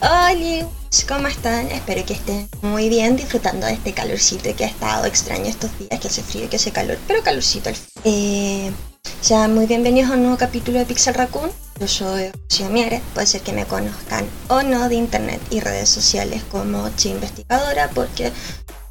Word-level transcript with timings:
Hola, 0.00 0.66
¿cómo 1.06 1.28
están? 1.28 1.70
Espero 1.70 2.06
que 2.06 2.14
estén 2.14 2.48
muy 2.62 2.88
bien 2.88 3.16
disfrutando 3.16 3.66
de 3.66 3.74
este 3.74 3.92
calorcito 3.92 4.56
que 4.56 4.64
ha 4.64 4.68
estado 4.68 5.04
extraño 5.04 5.44
estos 5.44 5.78
días, 5.78 6.00
que 6.00 6.08
hace 6.08 6.22
frío 6.22 6.46
y 6.46 6.48
que 6.48 6.56
hace 6.56 6.72
calor, 6.72 6.96
pero 7.06 7.22
calorcito 7.22 7.68
al 7.68 7.74
fin. 7.74 7.90
Eh, 8.04 8.72
sean 9.20 9.54
muy 9.54 9.66
bienvenidos 9.66 10.10
a 10.10 10.14
un 10.14 10.22
nuevo 10.22 10.38
capítulo 10.38 10.78
de 10.78 10.86
Pixel 10.86 11.12
Raccoon. 11.12 11.50
Yo 11.78 11.88
soy 11.88 12.30
Rocío 12.30 12.70
Mieres, 12.70 13.02
puede 13.12 13.26
ser 13.26 13.42
que 13.42 13.52
me 13.52 13.66
conozcan 13.66 14.24
o 14.48 14.62
no 14.62 14.88
de 14.88 14.94
internet 14.94 15.42
y 15.50 15.60
redes 15.60 15.90
sociales 15.90 16.42
como 16.50 16.88
Chi 16.96 17.10
Investigadora, 17.10 17.90
porque 17.90 18.32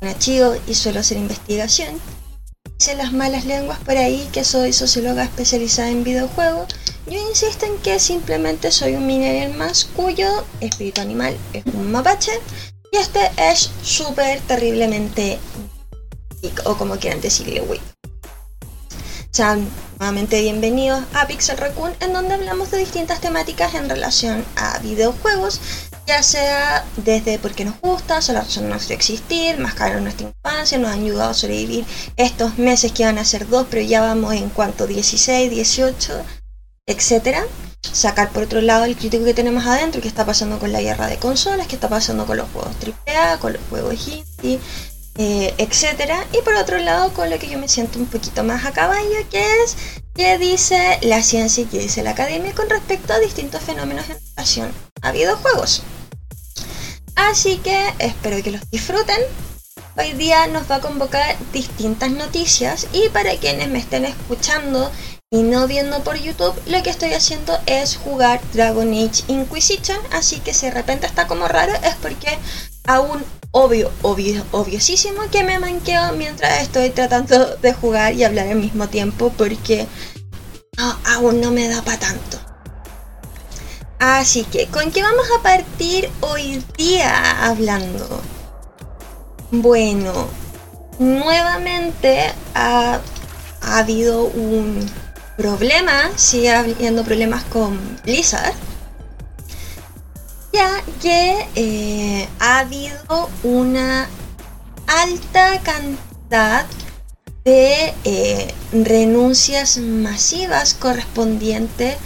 soy 0.03 0.09
una 0.09 0.19
chivo 0.19 0.55
y 0.67 0.75
suelo 0.75 0.99
hacer 0.99 1.17
investigación. 1.17 1.99
Dicen 2.77 2.97
las 2.97 3.13
malas 3.13 3.45
lenguas 3.45 3.79
por 3.79 3.95
ahí 3.97 4.27
que 4.33 4.43
soy 4.43 4.73
socióloga 4.73 5.23
especializada 5.23 5.89
en 5.89 6.03
videojuegos. 6.03 6.67
Yo 7.07 7.19
insisto 7.29 7.65
en 7.65 7.77
que 7.77 7.99
simplemente 7.99 8.71
soy 8.71 8.95
un 8.95 9.07
millennial 9.07 9.53
más 9.53 9.85
cuyo 9.85 10.27
espíritu 10.59 11.01
animal 11.01 11.37
es 11.53 11.63
un 11.73 11.91
mapache 11.91 12.31
y 12.91 12.97
este 12.97 13.31
es 13.37 13.71
súper 13.81 14.41
terriblemente 14.41 15.39
o 16.65 16.75
como 16.75 16.97
quieran 16.97 17.21
decirle 17.21 17.61
weak. 17.61 17.81
Sean 19.31 19.67
nuevamente 19.99 20.41
bienvenidos 20.41 21.03
a 21.13 21.27
Pixel 21.27 21.57
Raccoon 21.57 21.93
en 22.01 22.13
donde 22.13 22.33
hablamos 22.33 22.71
de 22.71 22.77
distintas 22.79 23.21
temáticas 23.21 23.73
en 23.73 23.89
relación 23.89 24.43
a 24.57 24.79
videojuegos 24.79 25.61
ya 26.05 26.21
sea 26.23 26.85
desde 26.97 27.39
por 27.39 27.53
qué 27.53 27.65
nos 27.65 27.79
gusta, 27.79 28.21
son 28.21 28.35
la 28.35 28.41
razón 28.41 28.63
de 28.63 28.69
nuestro 28.69 28.93
existir, 28.95 29.57
mascarar 29.57 30.01
nuestra 30.01 30.27
infancia, 30.27 30.77
nos 30.77 30.91
han 30.91 31.03
ayudado 31.03 31.31
a 31.31 31.33
sobrevivir 31.33 31.85
estos 32.17 32.57
meses 32.57 32.91
que 32.91 33.05
van 33.05 33.17
a 33.17 33.25
ser 33.25 33.47
dos, 33.47 33.67
pero 33.69 33.81
ya 33.81 34.01
vamos 34.01 34.33
en 34.33 34.49
cuanto 34.49 34.87
16, 34.87 35.49
18, 35.49 36.13
etcétera. 36.87 37.43
Sacar 37.81 38.31
por 38.31 38.43
otro 38.43 38.61
lado 38.61 38.85
el 38.85 38.95
crítico 38.95 39.25
que 39.25 39.33
tenemos 39.33 39.65
adentro, 39.65 40.01
qué 40.01 40.07
está 40.07 40.25
pasando 40.25 40.59
con 40.59 40.71
la 40.71 40.81
guerra 40.81 41.07
de 41.07 41.17
consolas, 41.17 41.67
qué 41.67 41.75
está 41.75 41.89
pasando 41.89 42.25
con 42.25 42.37
los 42.37 42.49
juegos 42.51 42.75
AAA, 42.81 43.39
con 43.39 43.53
los 43.53 43.61
juegos 43.69 44.07
indie, 44.07 44.59
eh, 45.15 45.53
etcétera. 45.57 46.25
Y 46.33 46.41
por 46.43 46.55
otro 46.55 46.77
lado, 46.77 47.13
con 47.13 47.29
lo 47.29 47.37
que 47.39 47.49
yo 47.49 47.59
me 47.59 47.67
siento 47.67 47.99
un 47.99 48.05
poquito 48.05 48.43
más 48.43 48.65
a 48.65 48.71
caballo, 48.71 49.29
que 49.29 49.63
es 49.63 49.75
qué 50.13 50.37
dice 50.37 50.99
la 51.01 51.23
ciencia 51.23 51.63
y 51.63 51.65
qué 51.67 51.79
dice 51.79 52.03
la 52.03 52.11
academia 52.11 52.53
con 52.53 52.69
respecto 52.69 53.13
a 53.13 53.19
distintos 53.19 53.61
fenómenos 53.63 54.09
en 54.09 54.17
relación 54.35 54.71
a 55.01 55.11
videojuegos. 55.11 55.83
Así 57.15 57.57
que 57.57 57.93
espero 57.99 58.41
que 58.43 58.51
los 58.51 58.69
disfruten. 58.69 59.19
Hoy 59.95 60.13
día 60.13 60.47
nos 60.47 60.69
va 60.69 60.77
a 60.77 60.81
convocar 60.81 61.35
distintas 61.51 62.11
noticias 62.11 62.87
y 62.93 63.09
para 63.09 63.35
quienes 63.37 63.69
me 63.69 63.79
estén 63.79 64.05
escuchando 64.05 64.91
y 65.33 65.41
no 65.41 65.65
viendo 65.65 66.03
por 66.03 66.15
YouTube, 66.15 66.53
lo 66.67 66.83
que 66.83 66.91
estoy 66.91 67.13
haciendo 67.13 67.57
es 67.65 67.97
jugar 67.97 68.39
Dragon 68.53 68.87
Age 68.93 69.23
Inquisition, 69.27 69.97
así 70.11 70.39
que 70.39 70.53
si 70.53 70.67
de 70.67 70.73
repente 70.73 71.07
está 71.07 71.25
como 71.25 71.47
raro 71.47 71.73
es 71.83 71.95
porque 71.95 72.37
aún 72.85 73.25
obvio, 73.49 73.89
obvio, 74.03 74.45
obviosísimo 74.51 75.23
que 75.31 75.43
me 75.43 75.57
manqueo 75.57 76.13
mientras 76.13 76.61
estoy 76.61 76.91
tratando 76.91 77.55
de 77.55 77.73
jugar 77.73 78.13
y 78.13 78.23
hablar 78.23 78.47
al 78.47 78.57
mismo 78.57 78.89
tiempo 78.89 79.33
porque 79.35 79.87
aún 81.03 81.41
no 81.41 81.49
me 81.49 81.67
da 81.67 81.81
para 81.81 81.97
tanto. 81.97 82.37
Así 83.97 84.43
que, 84.43 84.67
¿con 84.67 84.91
qué 84.91 85.01
vamos 85.01 85.25
a 85.39 85.41
partir 85.41 86.11
hoy 86.21 86.63
día 86.77 87.43
hablando? 87.43 88.21
Bueno, 89.49 90.27
nuevamente 90.99 92.31
ha 92.53 92.99
habido 93.61 94.25
un 94.25 95.02
problema, 95.37 96.11
sigue 96.15 96.51
habiendo 96.51 97.03
problemas 97.03 97.43
con 97.45 97.79
Blizzard, 98.03 98.53
ya 100.51 100.83
que 101.01 101.47
eh, 101.55 102.29
ha 102.39 102.59
habido 102.59 103.29
una 103.43 104.07
alta 104.87 105.59
cantidad 105.61 106.65
de 107.43 107.93
eh, 108.03 108.53
renuncias 108.71 109.77
masivas 109.77 110.73
correspondientes 110.73 111.97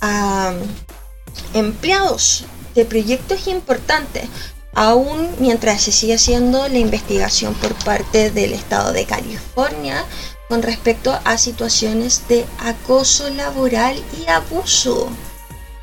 a 0.00 0.52
empleados 1.54 2.44
de 2.74 2.84
proyectos 2.84 3.48
importantes, 3.48 4.28
aún 4.74 5.28
mientras 5.38 5.82
se 5.82 5.92
sigue 5.92 6.14
haciendo 6.14 6.68
la 6.68 6.78
investigación 6.78 7.54
por 7.54 7.74
parte 7.84 8.30
del 8.30 8.52
estado 8.52 8.92
de 8.92 9.04
California 9.06 10.04
con 10.50 10.62
respecto 10.62 11.16
a 11.24 11.38
situaciones 11.38 12.26
de 12.28 12.44
acoso 12.58 13.30
laboral 13.30 13.96
y 14.20 14.28
abuso. 14.28 15.08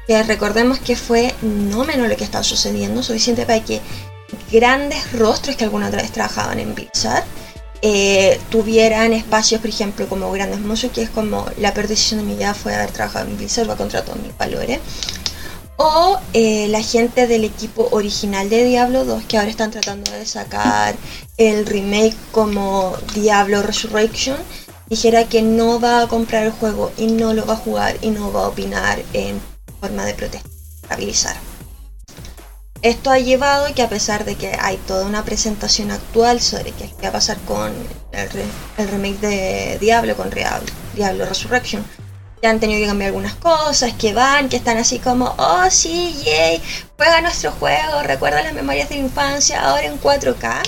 Que 0.05 0.21
recordemos 0.23 0.79
que 0.79 0.97
fue 0.97 1.33
no 1.41 1.85
menos 1.85 2.09
lo 2.09 2.17
que 2.17 2.25
estaba 2.25 2.43
sucediendo, 2.43 3.01
suficiente 3.01 3.45
para 3.45 3.63
que 3.63 3.79
grandes 4.51 5.13
rostros 5.13 5.55
que 5.55 5.63
alguna 5.63 5.89
vez 5.89 6.11
trabajaban 6.11 6.59
en 6.59 6.75
Blizzard 6.75 7.23
eh, 7.81 8.41
tuvieran 8.49 9.13
espacios, 9.13 9.61
por 9.61 9.69
ejemplo, 9.69 10.09
como 10.09 10.29
grandes 10.33 10.59
monstruos, 10.59 10.93
que 10.93 11.03
es 11.03 11.09
como 11.09 11.45
la 11.59 11.73
peor 11.73 11.87
decisión 11.87 12.19
de 12.19 12.25
mi 12.25 12.35
vida 12.35 12.53
fue 12.53 12.75
haber 12.75 12.91
trabajado 12.91 13.27
en 13.27 13.37
Blizzard, 13.37 13.69
va 13.69 13.77
contra 13.77 14.03
todos 14.03 14.19
mis 14.19 14.37
valores 14.37 14.81
o 15.77 16.19
eh, 16.33 16.67
la 16.69 16.81
gente 16.81 17.27
del 17.27 17.43
equipo 17.43 17.87
original 17.91 18.49
de 18.49 18.63
Diablo 18.63 19.05
2 19.05 19.23
que 19.25 19.37
ahora 19.37 19.49
están 19.49 19.71
tratando 19.71 20.11
de 20.11 20.25
sacar 20.25 20.95
el 21.37 21.65
remake 21.65 22.15
como 22.31 22.95
Diablo 23.13 23.61
Resurrection 23.61 24.37
dijera 24.89 25.25
que 25.25 25.41
no 25.41 25.79
va 25.79 26.01
a 26.01 26.07
comprar 26.07 26.43
el 26.45 26.51
juego 26.51 26.91
y 26.97 27.07
no 27.07 27.33
lo 27.33 27.45
va 27.45 27.53
a 27.53 27.57
jugar 27.57 27.97
y 28.01 28.09
no 28.09 28.31
va 28.31 28.45
a 28.45 28.47
opinar 28.47 29.01
en 29.13 29.39
forma 29.79 30.05
de 30.05 30.13
protesta 30.15 30.49
Blizzard. 30.95 31.37
Esto 32.83 33.09
ha 33.11 33.17
llevado 33.19 33.73
que 33.73 33.81
a 33.81 33.89
pesar 33.89 34.23
de 34.23 34.35
que 34.35 34.55
hay 34.59 34.77
toda 34.77 35.05
una 35.05 35.25
presentación 35.25 35.91
actual 35.91 36.39
sobre 36.41 36.71
qué 36.71 36.89
va 37.03 37.09
a 37.09 37.11
pasar 37.11 37.37
con 37.39 37.73
el, 38.11 38.29
re- 38.29 38.45
el 38.77 38.87
remake 38.87 39.19
de 39.19 39.77
Diablo, 39.79 40.15
con 40.15 40.29
Diablo 40.95 41.25
Resurrection, 41.25 41.83
han 42.49 42.59
tenido 42.59 42.81
que 42.81 42.87
cambiar 42.87 43.09
algunas 43.09 43.35
cosas, 43.35 43.93
que 43.93 44.13
van, 44.13 44.49
que 44.49 44.57
están 44.57 44.77
así 44.77 44.99
como, 44.99 45.33
oh 45.37 45.69
sí, 45.69 46.15
yay, 46.25 46.61
juega 46.97 47.21
nuestro 47.21 47.51
juego, 47.51 48.03
recuerda 48.03 48.43
las 48.43 48.53
memorias 48.53 48.89
de 48.89 48.95
la 48.95 49.01
infancia, 49.01 49.61
ahora 49.61 49.85
en 49.87 49.99
4K. 49.99 50.61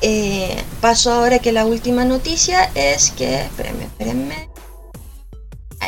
Eh, 0.00 0.62
pasó 0.80 1.12
ahora 1.12 1.38
que 1.38 1.52
la 1.52 1.64
última 1.64 2.04
noticia 2.04 2.70
es 2.74 3.10
que, 3.10 3.42
espérenme, 3.42 3.84
espérenme, 3.84 4.48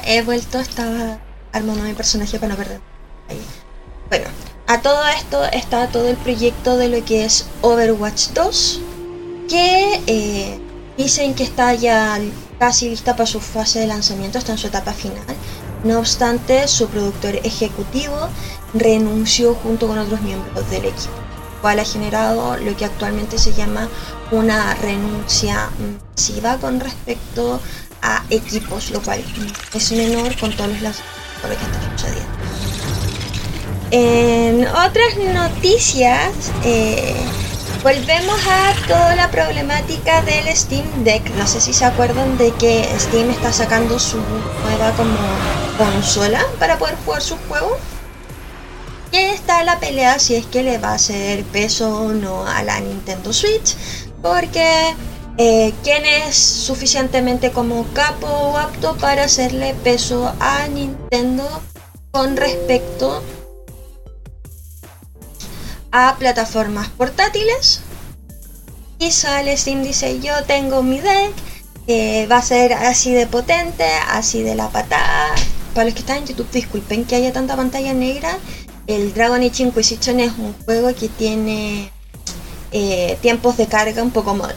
he 0.05 0.23
vuelto, 0.23 0.59
estaba 0.59 1.19
armando 1.53 1.83
mi 1.83 1.93
personaje 1.93 2.39
para 2.39 2.53
no 2.53 2.57
perder. 2.57 2.81
Bueno, 4.09 4.27
a 4.69 4.81
todo 4.81 5.07
esto 5.09 5.45
está 5.53 5.89
todo 5.89 6.09
el 6.09 6.17
proyecto 6.17 6.77
de 6.77 6.89
lo 6.89 7.05
que 7.05 7.25
es 7.25 7.47
Overwatch 7.63 8.29
2, 8.29 8.81
que 9.49 10.01
eh, 10.07 10.61
dicen 10.97 11.35
que 11.35 11.45
está 11.45 11.75
ya 11.75 12.19
casi 12.59 12.89
lista 12.89 13.17
para 13.17 13.27
su 13.27 13.41
fase 13.41 13.81
de 13.81 13.87
lanzamiento, 13.87 14.39
está 14.39 14.53
en 14.53 14.59
su 14.59 14.67
etapa 14.67 14.93
final. 14.93 15.25
No 15.85 15.99
obstante, 15.99 16.67
su 16.69 16.89
productor 16.89 17.37
ejecutivo 17.45 18.29
renunció 18.75 19.55
junto 19.55 19.87
con 19.87 19.99
otros 19.99 20.21
miembros 20.23 20.69
del 20.71 20.87
equipo, 20.87 21.13
lo 21.55 21.61
cual 21.61 21.79
ha 21.79 21.85
generado 21.85 22.57
lo 22.57 22.77
que 22.77 22.85
actualmente 22.85 23.39
se 23.39 23.53
llama 23.53 23.89
una 24.31 24.75
renuncia 24.75 25.71
masiva 26.13 26.57
con 26.57 26.81
respecto 26.81 27.61
a 28.03 28.25
equipos, 28.31 28.91
lo 28.91 29.01
cual 29.03 29.23
es 29.75 29.93
menor 29.93 30.37
con 30.39 30.55
todos 30.57 30.71
los 30.71 30.83
lanzamientos 30.83 31.27
lo 31.49 31.57
que 31.57 31.65
está 31.65 31.91
sucediendo. 31.97 32.37
En 33.91 34.67
otras 34.67 35.17
noticias, 35.33 36.33
eh, 36.65 37.15
volvemos 37.87 38.41
a 38.49 38.75
toda 38.89 39.15
la 39.15 39.31
problemática 39.31 40.21
del 40.23 40.49
Steam 40.57 41.05
Deck. 41.05 41.23
No 41.37 41.47
sé 41.47 41.61
si 41.61 41.73
se 41.73 41.85
acuerdan 41.85 42.37
de 42.37 42.51
que 42.55 42.85
Steam 42.99 43.31
está 43.31 43.53
sacando 43.53 44.01
su 44.01 44.17
nueva 44.17 44.91
como 44.97 45.17
consola 45.79 46.45
para 46.59 46.79
poder 46.79 46.97
jugar 47.05 47.23
sus 47.23 47.39
juegos. 47.47 47.79
Y 49.13 49.19
está 49.19 49.63
la 49.63 49.79
pelea 49.79 50.19
si 50.19 50.35
es 50.35 50.47
que 50.47 50.65
le 50.65 50.79
va 50.79 50.89
a 50.89 50.95
hacer 50.95 51.45
peso 51.45 52.07
o 52.07 52.13
no 52.13 52.45
a 52.45 52.65
la 52.65 52.81
Nintendo 52.81 53.33
Switch. 53.33 53.77
Porque 54.21 54.97
eh, 55.39 55.73
¿quién 55.85 56.05
es 56.07 56.35
suficientemente 56.35 57.53
como 57.53 57.87
capo 57.93 58.27
o 58.27 58.57
apto 58.57 58.97
para 58.97 59.23
hacerle 59.27 59.75
peso 59.85 60.35
a 60.41 60.67
Nintendo 60.67 61.49
con 62.11 62.37
respecto 62.37 63.23
a 63.23 63.36
plataformas 66.19 66.89
portátiles? 66.89 67.81
Y 68.99 69.11
sale 69.11 69.57
Steam 69.57 69.83
dice 69.83 70.21
yo 70.21 70.33
tengo 70.45 70.83
mi 70.83 71.01
deck, 71.01 71.33
eh, 71.87 72.27
va 72.31 72.39
a 72.39 72.43
ser 72.43 72.73
así 72.73 73.13
de 73.13 73.27
potente, 73.27 73.85
así 74.09 74.43
de 74.43 74.55
la 74.55 74.69
patada. 74.69 75.35
Para 75.75 75.85
los 75.87 75.95
que 75.95 76.01
están 76.01 76.19
en 76.19 76.27
YouTube, 76.27 76.51
disculpen 76.51 77.05
que 77.05 77.17
haya 77.17 77.33
tanta 77.33 77.57
pantalla 77.57 77.93
negra. 77.93 78.39
El 78.87 79.13
Dragon 79.13 79.43
Age 79.43 79.65
Inquisition 79.65 80.21
es 80.21 80.33
un 80.39 80.55
juego 80.65 80.95
que 80.95 81.09
tiene 81.09 81.93
eh, 82.73 83.19
tiempos 83.21 83.57
de 83.57 83.67
carga 83.67 84.03
un 84.03 84.11
poco 84.11 84.35
más... 84.35 84.55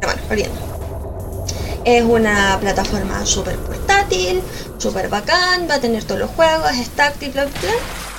Pero 0.00 0.12
bueno, 0.12 0.22
volviendo. 0.28 0.60
Es 1.84 2.04
una 2.04 2.58
plataforma 2.60 3.24
súper 3.24 3.56
portátil, 3.56 4.42
súper 4.76 5.08
bacán, 5.08 5.66
va 5.70 5.76
a 5.76 5.80
tener 5.80 6.04
todos 6.04 6.20
los 6.20 6.30
juegos, 6.30 6.72
es 6.72 6.90
táctil, 6.90 7.30
bla, 7.30 7.46
bla. 7.46 8.09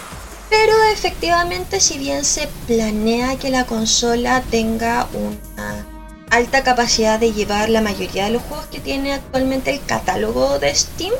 Pero 0.51 0.73
efectivamente, 0.91 1.79
si 1.79 1.97
bien 1.97 2.25
se 2.25 2.49
planea 2.67 3.37
que 3.37 3.49
la 3.49 3.65
consola 3.65 4.43
tenga 4.51 5.07
una 5.13 5.87
alta 6.29 6.61
capacidad 6.61 7.17
de 7.19 7.31
llevar 7.31 7.69
la 7.69 7.81
mayoría 7.81 8.25
de 8.25 8.31
los 8.31 8.43
juegos 8.43 8.65
que 8.67 8.81
tiene 8.81 9.13
actualmente 9.13 9.71
el 9.71 9.83
catálogo 9.85 10.59
de 10.59 10.75
Steam, 10.75 11.13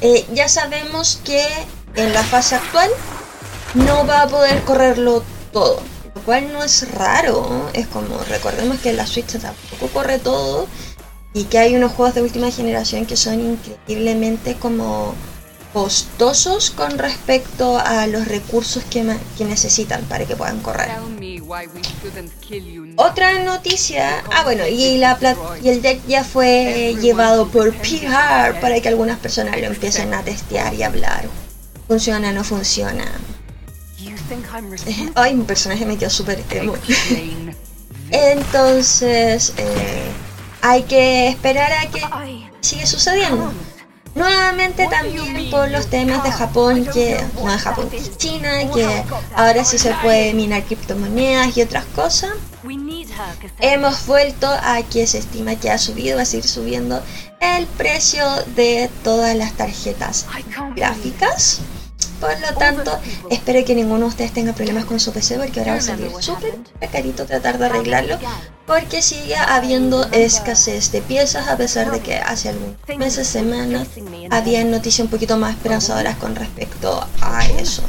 eh, 0.00 0.26
ya 0.34 0.48
sabemos 0.48 1.20
que 1.24 1.46
en 1.94 2.12
la 2.12 2.24
fase 2.24 2.56
actual 2.56 2.90
no 3.74 4.04
va 4.08 4.22
a 4.22 4.28
poder 4.28 4.64
correrlo 4.64 5.22
todo 5.52 5.80
lo 6.12 6.20
cual 6.22 6.52
no 6.52 6.64
es 6.64 6.90
raro. 6.90 7.70
Es 7.74 7.86
como, 7.86 8.18
recordemos 8.24 8.80
que 8.80 8.92
la 8.92 9.06
Switch 9.06 9.38
tampoco 9.38 9.86
corre 9.92 10.18
todo 10.18 10.66
y 11.32 11.44
que 11.44 11.58
hay 11.58 11.76
unos 11.76 11.92
juegos 11.92 12.16
de 12.16 12.22
última 12.22 12.50
generación 12.50 13.06
que 13.06 13.16
son 13.16 13.40
increíblemente 13.40 14.56
como 14.56 15.14
costosos 15.72 16.70
con 16.70 16.98
respecto 16.98 17.78
a 17.78 18.06
los 18.06 18.28
recursos 18.28 18.84
que, 18.84 19.16
que 19.38 19.44
necesitan 19.44 20.02
para 20.04 20.26
que 20.26 20.36
puedan 20.36 20.60
correr. 20.60 20.90
Otra 22.96 23.42
noticia, 23.44 24.22
ah 24.32 24.44
bueno, 24.44 24.66
y, 24.66 24.98
la 24.98 25.18
y 25.62 25.68
el 25.68 25.82
deck 25.82 26.06
ya 26.06 26.24
fue 26.24 26.94
llevado 27.00 27.48
por 27.48 27.72
PR 27.74 28.60
para 28.60 28.80
que 28.80 28.88
algunas 28.88 29.18
personas 29.18 29.58
lo 29.58 29.66
empiecen 29.66 30.12
a 30.14 30.22
testear 30.22 30.74
y 30.74 30.82
hablar. 30.82 31.24
Funciona, 31.88 32.32
no 32.32 32.44
funciona. 32.44 33.04
Ay, 35.14 35.34
mi 35.34 35.44
personaje 35.44 35.86
me 35.86 35.96
quedó 35.96 36.10
súper 36.10 36.42
Entonces, 38.10 39.54
eh, 39.56 40.10
hay 40.60 40.82
que 40.82 41.28
esperar 41.28 41.72
a 41.72 41.90
que 41.90 42.02
siga 42.60 42.86
sucediendo. 42.86 43.52
Nuevamente 44.14 44.86
también 44.88 45.50
por 45.50 45.70
los 45.70 45.86
temas 45.86 46.22
de 46.22 46.30
Japón, 46.30 46.86
que 46.92 47.22
no 47.42 47.50
de 47.50 47.58
Japón, 47.58 47.90
China, 48.16 48.50
que 48.72 49.04
ahora 49.34 49.64
sí 49.64 49.78
se 49.78 49.94
puede 50.02 50.34
minar 50.34 50.62
criptomonedas 50.64 51.56
y 51.56 51.62
otras 51.62 51.84
cosas. 51.86 52.30
Hemos 53.60 54.06
vuelto 54.06 54.46
a 54.46 54.82
que 54.82 55.06
se 55.06 55.18
estima 55.18 55.56
que 55.56 55.70
ha 55.70 55.78
subido, 55.78 56.16
va 56.16 56.22
a 56.22 56.26
seguir 56.26 56.46
subiendo 56.46 57.02
el 57.40 57.66
precio 57.66 58.24
de 58.54 58.90
todas 59.02 59.34
las 59.34 59.52
tarjetas 59.54 60.26
gráficas. 60.76 61.60
Por 62.20 62.38
lo 62.38 62.56
tanto, 62.56 63.00
espero 63.30 63.64
que 63.64 63.74
ninguno 63.74 64.00
de 64.00 64.06
ustedes 64.06 64.32
tenga 64.32 64.52
problemas 64.52 64.84
con 64.84 65.00
su 65.00 65.12
PC 65.12 65.38
porque 65.38 65.58
ahora 65.58 65.72
va 65.72 65.78
a 65.78 65.82
salir 65.82 66.10
súper 66.20 66.54
carito 66.92 67.26
tratar 67.26 67.58
de 67.58 67.66
arreglarlo 67.66 68.18
porque 68.72 69.02
sigue 69.02 69.36
habiendo 69.36 70.02
escasez 70.12 70.92
de 70.92 71.02
piezas 71.02 71.46
a 71.46 71.58
pesar 71.58 71.90
de 71.90 72.00
que 72.00 72.14
hace 72.16 72.48
algunos 72.48 72.76
meses, 72.96 73.28
semanas, 73.28 73.86
había 74.30 74.64
noticias 74.64 75.04
un 75.04 75.10
poquito 75.10 75.36
más 75.36 75.56
esperanzadoras 75.56 76.16
con 76.16 76.34
respecto 76.34 77.06
a 77.20 77.46
eso. 77.60 77.82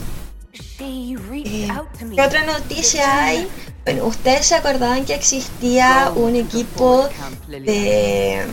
Eh, 0.81 1.69
¿Qué 2.13 2.21
otra 2.21 2.43
noticia 2.43 3.23
hay? 3.23 3.47
Bueno, 3.85 4.07
ustedes 4.07 4.47
se 4.47 4.55
acordaban 4.55 5.05
que 5.05 5.15
existía 5.15 6.11
un 6.13 6.35
equipo 6.35 7.07
de... 7.47 8.45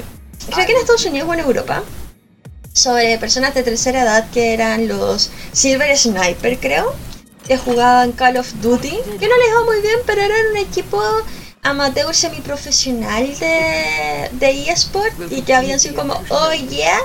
Creo 0.55 0.67
que 0.67 0.73
en 0.73 0.79
Estados 0.79 1.05
Unidos 1.07 1.29
o 1.29 1.35
en 1.35 1.41
Europa 1.41 1.83
sobre 2.73 3.19
personas 3.19 3.55
de 3.55 3.65
tercera 3.65 4.03
edad 4.03 4.31
que 4.31 4.55
eran 4.55 4.87
los 4.87 5.31
Silver 5.51 5.99
Sniper, 5.99 6.61
creo, 6.61 6.95
que 7.49 7.59
jugaban 7.59 8.13
Call 8.13 8.37
of 8.37 8.53
Duty, 8.63 8.97
que 9.19 9.29
no 9.29 9.37
les 9.37 9.55
va 9.57 9.65
muy 9.65 9.81
bien, 9.81 9.99
pero 10.07 10.23
eran 10.23 10.39
un 10.53 10.59
equipo 10.59 11.03
amateur 11.63 12.15
semiprofesional 12.15 13.39
de, 13.39 14.29
de 14.33 14.71
eSport 14.71 15.13
y 15.31 15.43
que 15.43 15.55
habían 15.55 15.79
sido 15.81 15.95
como, 15.97 16.15
oh 16.31 16.53
yeah. 16.53 17.01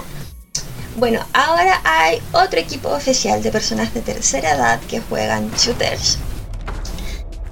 Bueno, 0.97 1.25
ahora 1.33 1.81
hay 1.83 2.21
otro 2.31 2.59
equipo 2.59 2.89
oficial 2.89 3.43
de 3.43 3.51
personas 3.51 3.93
de 3.93 4.01
tercera 4.01 4.55
edad 4.55 4.79
que 4.89 5.01
juegan 5.01 5.51
shooters 5.51 6.17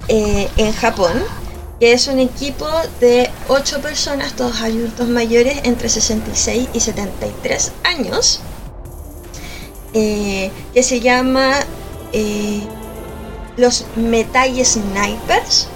eh, 0.08 0.48
en 0.56 0.72
Japón 0.72 1.22
que 1.80 1.92
es 1.92 2.06
un 2.06 2.18
equipo 2.18 2.68
de 3.00 3.30
8 3.48 3.80
personas, 3.80 4.34
todos 4.34 4.60
adultos 4.60 5.08
mayores 5.08 5.60
entre 5.64 5.88
66 5.88 6.68
y 6.72 6.80
73 6.80 7.72
años, 7.84 8.40
eh, 9.92 10.50
que 10.72 10.82
se 10.82 11.00
llama 11.00 11.52
eh, 12.12 12.62
los 13.56 13.86
Metai 13.96 14.64
Snipers, 14.64 15.68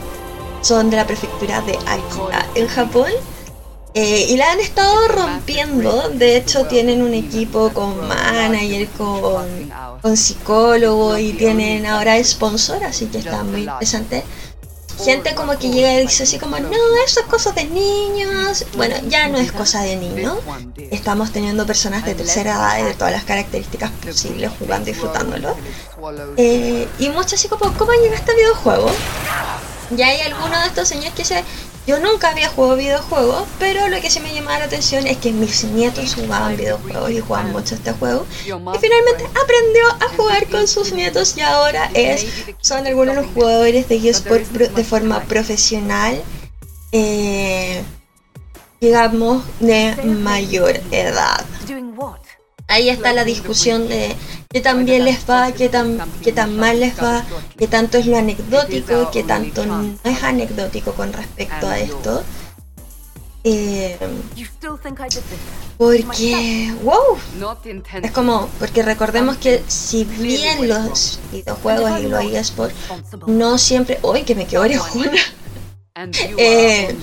son 0.62 0.90
de 0.90 0.96
la 0.96 1.06
prefectura 1.06 1.60
de 1.62 1.76
Akita 1.87 2.46
en 2.55 2.69
Japón. 2.69 3.10
Eh, 3.94 4.26
y 4.28 4.37
la 4.37 4.52
han 4.52 4.60
estado 4.60 5.08
rompiendo, 5.08 6.10
de 6.10 6.37
hecho 6.37 6.66
tienen 6.66 7.02
un 7.02 7.14
equipo 7.14 7.70
con 7.70 8.06
manager, 8.06 8.87
con, 8.90 9.46
con 10.02 10.16
psicólogo 10.16 11.16
y 11.19 11.32
tienen 11.32 11.87
ahora 11.87 12.22
sponsor, 12.22 12.84
así 12.84 13.06
que 13.06 13.19
está 13.19 13.43
muy 13.43 13.62
interesante 13.62 14.25
gente 14.99 15.34
como 15.34 15.56
que 15.58 15.70
llega 15.70 15.94
y 15.94 16.02
dice 16.02 16.25
así 16.25 16.38
como, 16.38 16.58
no, 16.58 16.69
eso 17.04 17.20
es 17.20 17.26
cosa 17.26 17.52
de 17.52 17.64
niños. 17.64 18.66
Bueno, 18.76 18.96
ya 19.08 19.28
no 19.28 19.38
es 19.38 19.52
cosa 19.52 19.82
de 19.82 19.96
niños. 19.96 20.38
Estamos 20.90 21.32
teniendo 21.32 21.66
personas 21.66 22.04
de 22.04 22.14
tercera 22.14 22.54
edad 22.54 22.78
y 22.81 22.82
de 22.82 22.94
todas 22.94 23.12
las 23.12 23.25
características 23.25 23.90
posibles 23.90 24.50
jugando 24.58 24.90
y 24.90 24.93
disfrutándolo. 24.93 25.56
Eh, 26.37 26.88
y 26.99 27.08
muchos 27.11 27.34
así 27.34 27.49
como, 27.49 27.72
¿cómo 27.75 27.93
llega 27.93 28.16
este 28.16 28.34
videojuego? 28.34 28.90
Ya 29.90 30.08
hay 30.08 30.20
algunos 30.20 30.61
de 30.61 30.66
estos 30.66 30.88
señores 30.88 31.14
que 31.14 31.25
se 31.25 31.42
yo 31.88 31.99
nunca 32.00 32.28
había 32.28 32.50
jugado 32.50 32.76
videojuegos, 32.76 33.49
pero 33.59 33.88
lo 33.88 33.99
que 34.02 34.11
sí 34.11 34.21
me 34.21 34.35
llamaba 34.35 34.59
la 34.59 34.64
atención 34.66 35.07
es 35.07 35.16
que 35.16 35.33
mis 35.33 35.64
nietos 35.64 36.16
jugaban 36.16 36.54
videojuegos 36.54 37.11
y 37.11 37.21
jugaban 37.21 37.50
mucho 37.50 37.76
este 37.76 37.92
juego. 37.92 38.26
Y 38.45 38.78
finalmente 38.78 39.25
aprendió 39.25 39.88
a 39.99 40.09
jugar 40.14 40.47
con 40.49 40.68
sus 40.68 40.92
nietos 40.92 41.35
y 41.38 41.40
ahora 41.40 41.90
es 41.95 42.26
son 42.61 42.87
algunos 42.87 43.16
de 43.16 43.23
los 43.23 43.30
jugadores 43.33 43.88
de 43.88 44.07
eSport 44.07 44.45
de 44.45 44.85
forma 44.85 45.23
profesional, 45.23 46.23
eh, 46.92 47.83
digamos, 48.83 49.45
de 49.59 49.97
mayor 50.04 50.78
edad 50.90 51.42
ahí 52.68 52.88
está 52.90 53.12
la 53.12 53.25
discusión 53.25 53.88
de 53.88 54.14
qué 54.50 54.60
tan 54.60 54.84
bien 54.84 55.04
les 55.04 55.28
va, 55.28 55.52
qué 55.52 55.68
tan, 55.68 55.98
qué 56.22 56.32
tan 56.32 56.56
mal 56.56 56.78
les 56.78 57.02
va, 57.02 57.25
qué 57.56 57.66
tanto 57.66 57.98
es 57.98 58.06
lo 58.06 58.16
anecdótico, 58.16 59.10
qué 59.10 59.25
tanto 59.25 59.66
no 59.66 59.98
es 60.04 60.22
anecdótico 60.22 60.92
con 60.92 61.12
respecto 61.12 61.66
a 61.66 61.78
esto. 61.78 62.22
Eh, 63.44 63.96
porque, 65.78 66.75
wow, 66.82 67.16
es 68.02 68.10
como, 68.10 68.48
porque 68.58 68.82
recordemos 68.82 69.38
que 69.38 69.62
si 69.68 70.04
bien 70.04 70.68
los 70.68 71.18
videojuegos 71.32 72.00
y 72.00 72.06
los 72.08 72.25
eSports 72.25 72.75
no 73.26 73.56
siempre, 73.56 73.98
uy, 74.02 74.22
que 74.22 74.34
me 74.34 74.46
quedo 74.46 74.62
orejona 74.62 75.12
eh, 76.37 76.97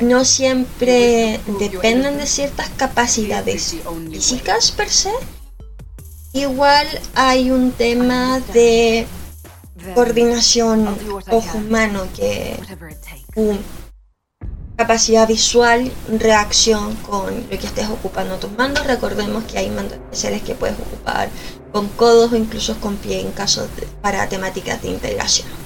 no 0.00 0.24
siempre 0.24 1.40
dependen 1.60 2.18
de 2.18 2.26
ciertas 2.26 2.70
capacidades 2.70 3.76
físicas 4.10 4.72
per 4.72 4.88
se. 4.88 5.12
Igual 6.32 6.86
hay 7.14 7.50
un 7.50 7.72
tema 7.72 8.40
de 8.52 9.06
coordinación 9.94 10.96
ojo-humano 11.30 12.06
que 12.16 12.56
capacidad 14.76 15.28
visual, 15.28 15.92
reacción 16.18 16.96
con 16.96 17.42
lo 17.42 17.58
que 17.58 17.66
estés 17.66 17.88
ocupando 17.88 18.38
tus 18.38 18.50
mandos. 18.52 18.86
Recordemos 18.86 19.44
que 19.44 19.58
hay 19.58 19.70
mandos 19.70 19.98
especiales 19.98 20.42
que 20.42 20.54
puedes 20.54 20.78
ocupar 20.78 21.28
con 21.70 21.86
codos 21.88 22.32
o 22.32 22.36
incluso 22.36 22.76
con 22.80 22.96
pie 22.96 23.20
en 23.20 23.30
caso 23.30 23.62
de, 23.76 23.86
para 24.00 24.28
temáticas 24.28 24.82
de 24.82 24.88
integración. 24.88 25.61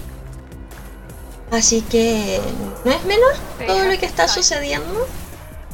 Así 1.50 1.80
que 1.82 2.40
no 2.84 2.92
es 2.92 3.04
menor 3.04 3.34
todo 3.66 3.84
lo 3.84 3.98
que 3.98 4.06
está 4.06 4.28
sucediendo. 4.28 5.06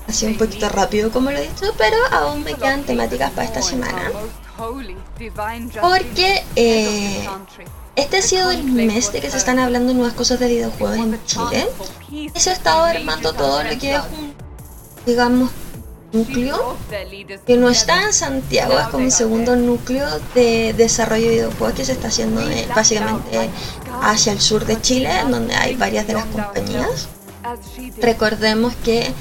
Así 0.09 0.27
un 0.27 0.37
poquito 0.37 0.69
rápido 0.69 1.11
como 1.11 1.31
lo 1.31 1.39
he 1.39 1.43
dicho, 1.43 1.73
pero 1.79 1.97
aún 2.11 2.45
me 2.45 2.55
quedan 2.55 2.83
temáticas 2.83 3.31
para 3.31 3.47
esta 3.47 3.63
semana. 3.63 4.11
Porque 5.81 6.45
eh, 6.57 7.27
Este 7.97 8.19
ha 8.19 8.23
sido 8.23 8.51
el 8.51 8.65
mes 8.65 9.13
de 9.13 9.21
que 9.21 9.31
se 9.31 9.37
están 9.37 9.59
hablando 9.59 9.95
nuevas 9.95 10.15
cosas 10.15 10.39
de 10.41 10.49
videojuegos 10.49 10.99
en 10.99 11.25
Chile. 11.25 11.69
Y 12.11 12.31
se 12.41 12.51
ha 12.51 12.53
estado 12.53 12.85
armando 12.85 13.33
todo 13.33 13.63
lo 13.63 13.79
que 13.79 13.95
es 13.95 14.03
un, 14.19 14.35
digamos, 15.07 15.51
núcleo 16.13 16.77
que 17.47 17.57
no 17.57 17.69
está 17.69 18.03
en 18.03 18.13
Santiago, 18.13 18.79
es 18.79 18.87
como 18.89 19.05
un 19.05 19.11
segundo 19.11 19.57
núcleo 19.57 20.07
de 20.35 20.75
desarrollo 20.75 21.25
de 21.25 21.31
videojuegos 21.31 21.73
que 21.75 21.85
se 21.85 21.93
está 21.93 22.09
haciendo 22.09 22.41
eh, 22.49 22.69
básicamente 22.75 23.51
hacia 24.03 24.33
el 24.33 24.41
sur 24.41 24.65
de 24.65 24.81
Chile, 24.81 25.11
en 25.21 25.31
donde 25.31 25.55
hay 25.55 25.77
varias 25.77 26.07
de 26.07 26.15
las 26.15 26.27
compañías. 26.27 27.09
Recordemos 28.01 28.75
que 28.85 29.13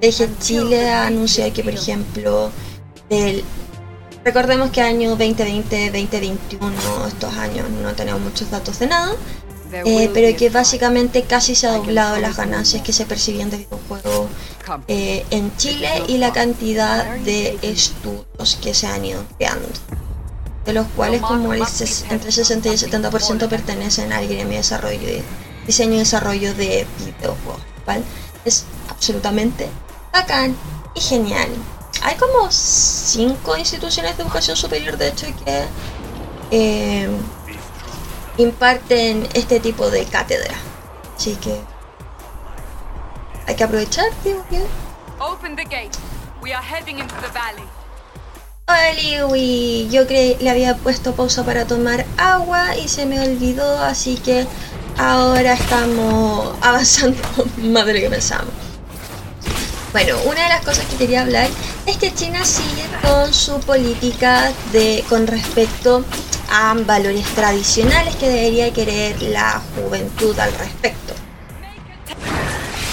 Deje 0.00 0.28
Chile 0.40 0.90
ha 0.90 1.06
anunciado 1.06 1.52
que, 1.52 1.62
por 1.62 1.74
ejemplo, 1.74 2.50
del 3.08 3.44
Recordemos 4.24 4.70
que 4.70 4.80
año 4.80 5.10
2020, 5.10 5.86
2021, 5.86 6.72
estos 7.08 7.34
años 7.34 7.68
no 7.70 7.92
tenemos 7.94 8.20
muchos 8.20 8.50
datos 8.52 8.78
de 8.78 8.86
nada, 8.86 9.12
eh, 9.72 10.10
pero 10.14 10.36
que 10.36 10.48
básicamente 10.48 11.22
casi 11.22 11.56
se 11.56 11.66
ha 11.66 11.72
doblado 11.72 12.18
las 12.20 12.36
ganancias 12.36 12.82
que 12.82 12.92
se 12.92 13.04
percibían 13.04 13.50
de 13.50 13.58
videojuegos 13.58 14.11
eh, 14.88 15.24
en 15.30 15.56
Chile 15.56 16.02
y 16.08 16.18
la 16.18 16.32
cantidad 16.32 17.16
de 17.16 17.58
estudios 17.62 18.58
que 18.62 18.74
se 18.74 18.86
han 18.86 19.04
ido 19.04 19.24
creando, 19.36 19.68
de 20.64 20.72
los 20.72 20.86
cuales 20.88 21.20
como 21.20 21.52
el, 21.52 21.62
entre 22.10 22.32
60 22.32 22.68
y 22.68 22.72
el 22.72 22.78
70% 22.78 23.48
pertenecen 23.48 24.12
al 24.12 24.26
gremio 24.26 24.52
de 24.52 24.56
desarrollo 24.56 25.00
de 25.00 25.22
diseño 25.66 25.94
y 25.94 25.98
desarrollo 25.98 26.54
de 26.54 26.86
videojuegos, 26.98 27.62
¿vale? 27.86 28.02
Es 28.44 28.64
absolutamente 28.88 29.68
bacán 30.12 30.56
y 30.94 31.00
genial. 31.00 31.48
Hay 32.02 32.16
como 32.16 32.50
cinco 32.50 33.56
instituciones 33.56 34.16
de 34.16 34.22
educación 34.24 34.56
superior, 34.56 34.96
de 34.96 35.08
hecho, 35.08 35.26
que 35.44 35.64
eh, 36.50 37.08
imparten 38.38 39.28
este 39.34 39.60
tipo 39.60 39.90
de 39.90 40.04
cátedra. 40.04 40.54
Así 41.16 41.36
que 41.36 41.60
hay 43.46 43.54
que 43.54 43.64
aprovechar, 43.64 44.06
digo 44.24 44.44
que. 44.48 44.62
Open 45.18 45.56
the 45.56 45.64
gate. 45.64 45.96
We 46.42 46.52
are 46.52 46.62
heading 46.62 46.98
into 46.98 47.14
the 47.16 47.28
valley. 47.28 47.64
Hola, 48.68 48.92
Yo 49.90 50.06
creí 50.06 50.36
le 50.40 50.50
había 50.50 50.76
puesto 50.76 51.14
pausa 51.14 51.44
para 51.44 51.66
tomar 51.66 52.06
agua 52.16 52.76
y 52.76 52.88
se 52.88 53.06
me 53.06 53.20
olvidó, 53.20 53.82
así 53.82 54.16
que 54.16 54.46
ahora 54.96 55.54
estamos 55.54 56.56
avanzando 56.62 57.20
más 57.58 57.86
de 57.86 57.94
lo 57.94 58.00
que 58.00 58.10
pensamos. 58.10 58.52
Bueno, 59.92 60.16
una 60.24 60.44
de 60.44 60.48
las 60.48 60.64
cosas 60.64 60.86
que 60.86 60.96
quería 60.96 61.20
hablar 61.20 61.50
es 61.86 61.98
que 61.98 62.14
China 62.14 62.44
sigue 62.44 62.84
con 63.02 63.34
su 63.34 63.60
política 63.60 64.50
de 64.72 65.04
con 65.08 65.26
respecto 65.26 66.04
a 66.50 66.74
valores 66.86 67.26
tradicionales 67.34 68.16
que 68.16 68.28
debería 68.28 68.72
querer 68.72 69.20
la 69.22 69.60
juventud 69.74 70.38
al 70.38 70.52
respecto. 70.54 71.01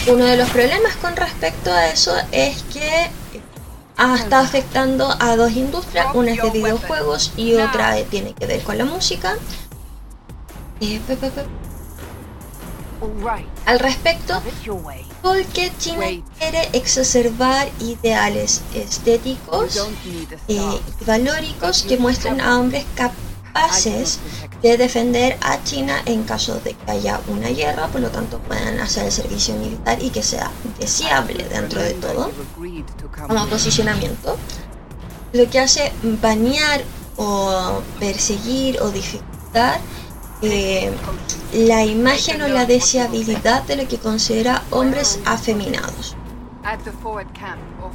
Uno 0.08 0.26
de 0.26 0.38
los 0.38 0.50
problemas 0.50 0.96
con 0.96 1.16
respecto 1.16 1.72
a 1.72 1.88
eso 1.88 2.16
es 2.32 2.64
que 2.64 3.10
está 4.16 4.40
afectando 4.40 5.14
a 5.20 5.36
dos 5.36 5.52
industrias, 5.52 6.08
una 6.14 6.32
es 6.32 6.42
de 6.42 6.50
videojuegos 6.52 7.34
y 7.36 7.56
otra 7.56 7.96
tiene 8.10 8.34
que 8.34 8.46
ver 8.46 8.64
con 8.64 8.78
la 8.78 8.86
música. 8.86 9.36
Eh, 10.80 11.02
al 13.66 13.80
respecto, 13.80 14.42
porque 15.22 15.72
China 15.80 16.06
quiere 16.38 16.70
exacerbar 16.74 17.70
ideales 17.80 18.62
estéticos 18.74 19.90
y 20.48 20.60
valóricos 21.06 21.84
que 21.84 21.98
muestren 21.98 22.42
a 22.42 22.60
hombres 22.60 22.86
capaces 22.96 24.20
de 24.62 24.78
defender 24.78 25.38
a 25.42 25.64
China 25.64 26.02
en 26.06 26.24
caso 26.24 26.60
de 26.60 26.74
que 26.74 26.92
haya 26.92 27.22
una 27.28 27.50
guerra, 27.50 27.88
por 27.88 28.02
lo 28.02 28.10
tanto 28.10 28.40
puedan 28.40 28.80
hacer 28.80 29.06
el 29.06 29.12
servicio 29.12 29.56
militar 29.56 30.02
y 30.02 30.10
que 30.10 30.22
sea 30.22 30.52
deseable 30.80 31.46
dentro 31.46 31.82
de 31.82 31.94
todo 31.94 32.32
como 33.28 33.48
posicionamiento. 33.48 34.38
Lo 35.32 35.50
que 35.50 35.60
hace 35.60 35.92
banear 36.22 36.84
o 37.16 37.82
perseguir 38.00 38.82
o 38.82 38.90
dificultar 38.90 39.80
eh, 40.42 40.92
la 41.54 41.84
imagen 41.84 42.42
o 42.42 42.48
la 42.48 42.66
deseabilidad 42.66 43.64
de 43.64 43.76
lo 43.76 43.88
que 43.88 43.98
considera 43.98 44.64
hombres 44.72 45.20
afeminados. 45.26 46.16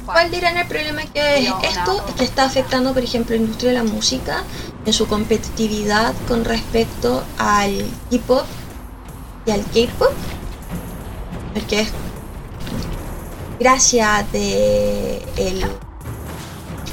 ¿Cuál 0.05 0.31
dirán 0.31 0.57
el 0.57 0.67
problema 0.67 1.03
que 1.05 1.37
es 1.39 1.53
esto? 1.63 2.03
Es 2.07 2.13
que 2.15 2.23
está 2.23 2.45
afectando, 2.45 2.93
por 2.93 3.03
ejemplo, 3.03 3.35
la 3.35 3.41
industria 3.41 3.71
de 3.71 3.77
la 3.77 3.83
música 3.83 4.43
en 4.85 4.93
su 4.93 5.07
competitividad 5.07 6.13
con 6.27 6.45
respecto 6.45 7.23
al 7.37 7.85
hip 8.09 8.29
hop 8.29 8.45
y 9.45 9.51
al 9.51 9.61
K-pop, 9.61 10.11
porque 11.53 11.81
es 11.81 11.89
gracias 13.59 14.31
de 14.31 15.23
el, 15.37 15.65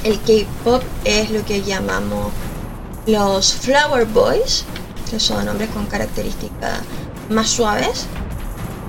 el 0.03 0.19
K-pop 0.21 0.83
es 1.03 1.31
lo 1.31 1.43
que 1.45 1.63
llamamos 1.63 2.31
los 3.05 3.53
Flower 3.53 4.05
Boys, 4.05 4.65
son 5.17 5.47
hombres 5.47 5.69
con 5.69 5.85
características 5.85 6.79
más 7.29 7.49
suaves. 7.49 8.05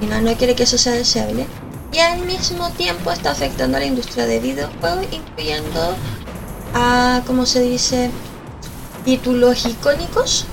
Y 0.00 0.06
no, 0.06 0.20
no 0.20 0.34
quiere 0.34 0.54
que 0.54 0.64
eso 0.64 0.76
sea 0.76 0.92
deseable 0.92 1.46
y 1.94 2.00
al 2.00 2.26
mismo 2.26 2.70
tiempo 2.70 3.12
está 3.12 3.30
afectando 3.30 3.76
a 3.76 3.80
la 3.80 3.86
industria 3.86 4.26
de 4.26 4.40
videojuegos 4.40 5.06
incluyendo 5.12 5.94
a 6.74 7.22
como 7.24 7.46
se 7.46 7.60
dice 7.60 8.10
títulos 9.04 9.64
icónicos 9.64 10.46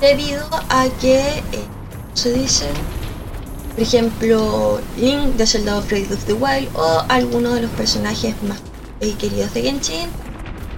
debido 0.00 0.46
a 0.68 0.86
que 1.00 1.18
eh, 1.18 1.42
se 2.14 2.32
dice 2.32 2.66
por 3.74 3.82
ejemplo 3.82 4.80
Link 4.96 5.34
de 5.34 5.46
Zelda 5.48 5.78
of 5.78 5.92
of 5.92 6.24
the 6.26 6.34
Wild 6.34 6.68
o 6.76 7.04
algunos 7.08 7.54
de 7.54 7.62
los 7.62 7.70
personajes 7.72 8.40
más 8.44 8.58
eh, 9.00 9.14
queridos 9.18 9.52
de 9.52 9.62
Genshin 9.62 10.08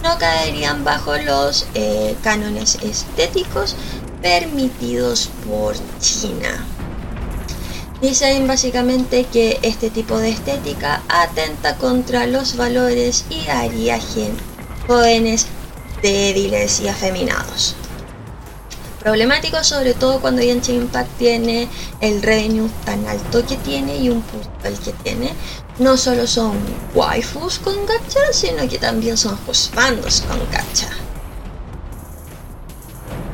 no 0.01 0.17
caerían 0.17 0.83
bajo 0.83 1.15
los 1.17 1.67
eh, 1.75 2.15
cánones 2.23 2.79
estéticos 2.81 3.75
permitidos 4.21 5.29
por 5.47 5.75
China. 5.99 6.74
Dicen 8.05 8.45
básicamente 8.45 9.23
que 9.23 9.57
este 9.63 9.89
tipo 9.89 10.19
de 10.19 10.29
estética 10.29 11.01
atenta 11.09 11.75
contra 11.77 12.27
los 12.27 12.55
valores 12.55 13.25
y 13.31 13.49
haría 13.49 13.99
jóvenes 14.85 15.47
débiles 16.03 16.81
y 16.81 16.87
afeminados. 16.87 17.75
Problemático 18.99 19.63
sobre 19.63 19.95
todo 19.95 20.21
cuando 20.21 20.43
Genshin 20.43 20.81
Impact 20.81 21.17
tiene 21.17 21.67
el 21.99 22.21
revenue 22.21 22.69
tan 22.85 23.07
alto 23.07 23.43
que 23.43 23.57
tiene 23.57 23.97
y 23.97 24.09
un 24.09 24.21
punto 24.21 24.49
el 24.65 24.77
que 24.77 24.91
tiene, 24.91 25.33
no 25.79 25.97
solo 25.97 26.27
son 26.27 26.59
waifus 26.93 27.57
con 27.57 27.87
gacha, 27.87 28.19
sino 28.31 28.69
que 28.69 28.77
también 28.77 29.17
son 29.17 29.35
husbandos 29.47 30.21
con 30.21 30.37
gacha. 30.51 30.91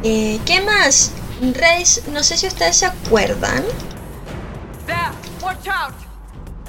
Eh, 0.01 0.39
¿Qué 0.45 0.61
más? 0.61 1.11
Reis, 1.41 2.03
no 2.13 2.23
sé 2.23 2.37
si 2.37 2.47
ustedes 2.47 2.77
se 2.77 2.85
acuerdan. 2.85 3.65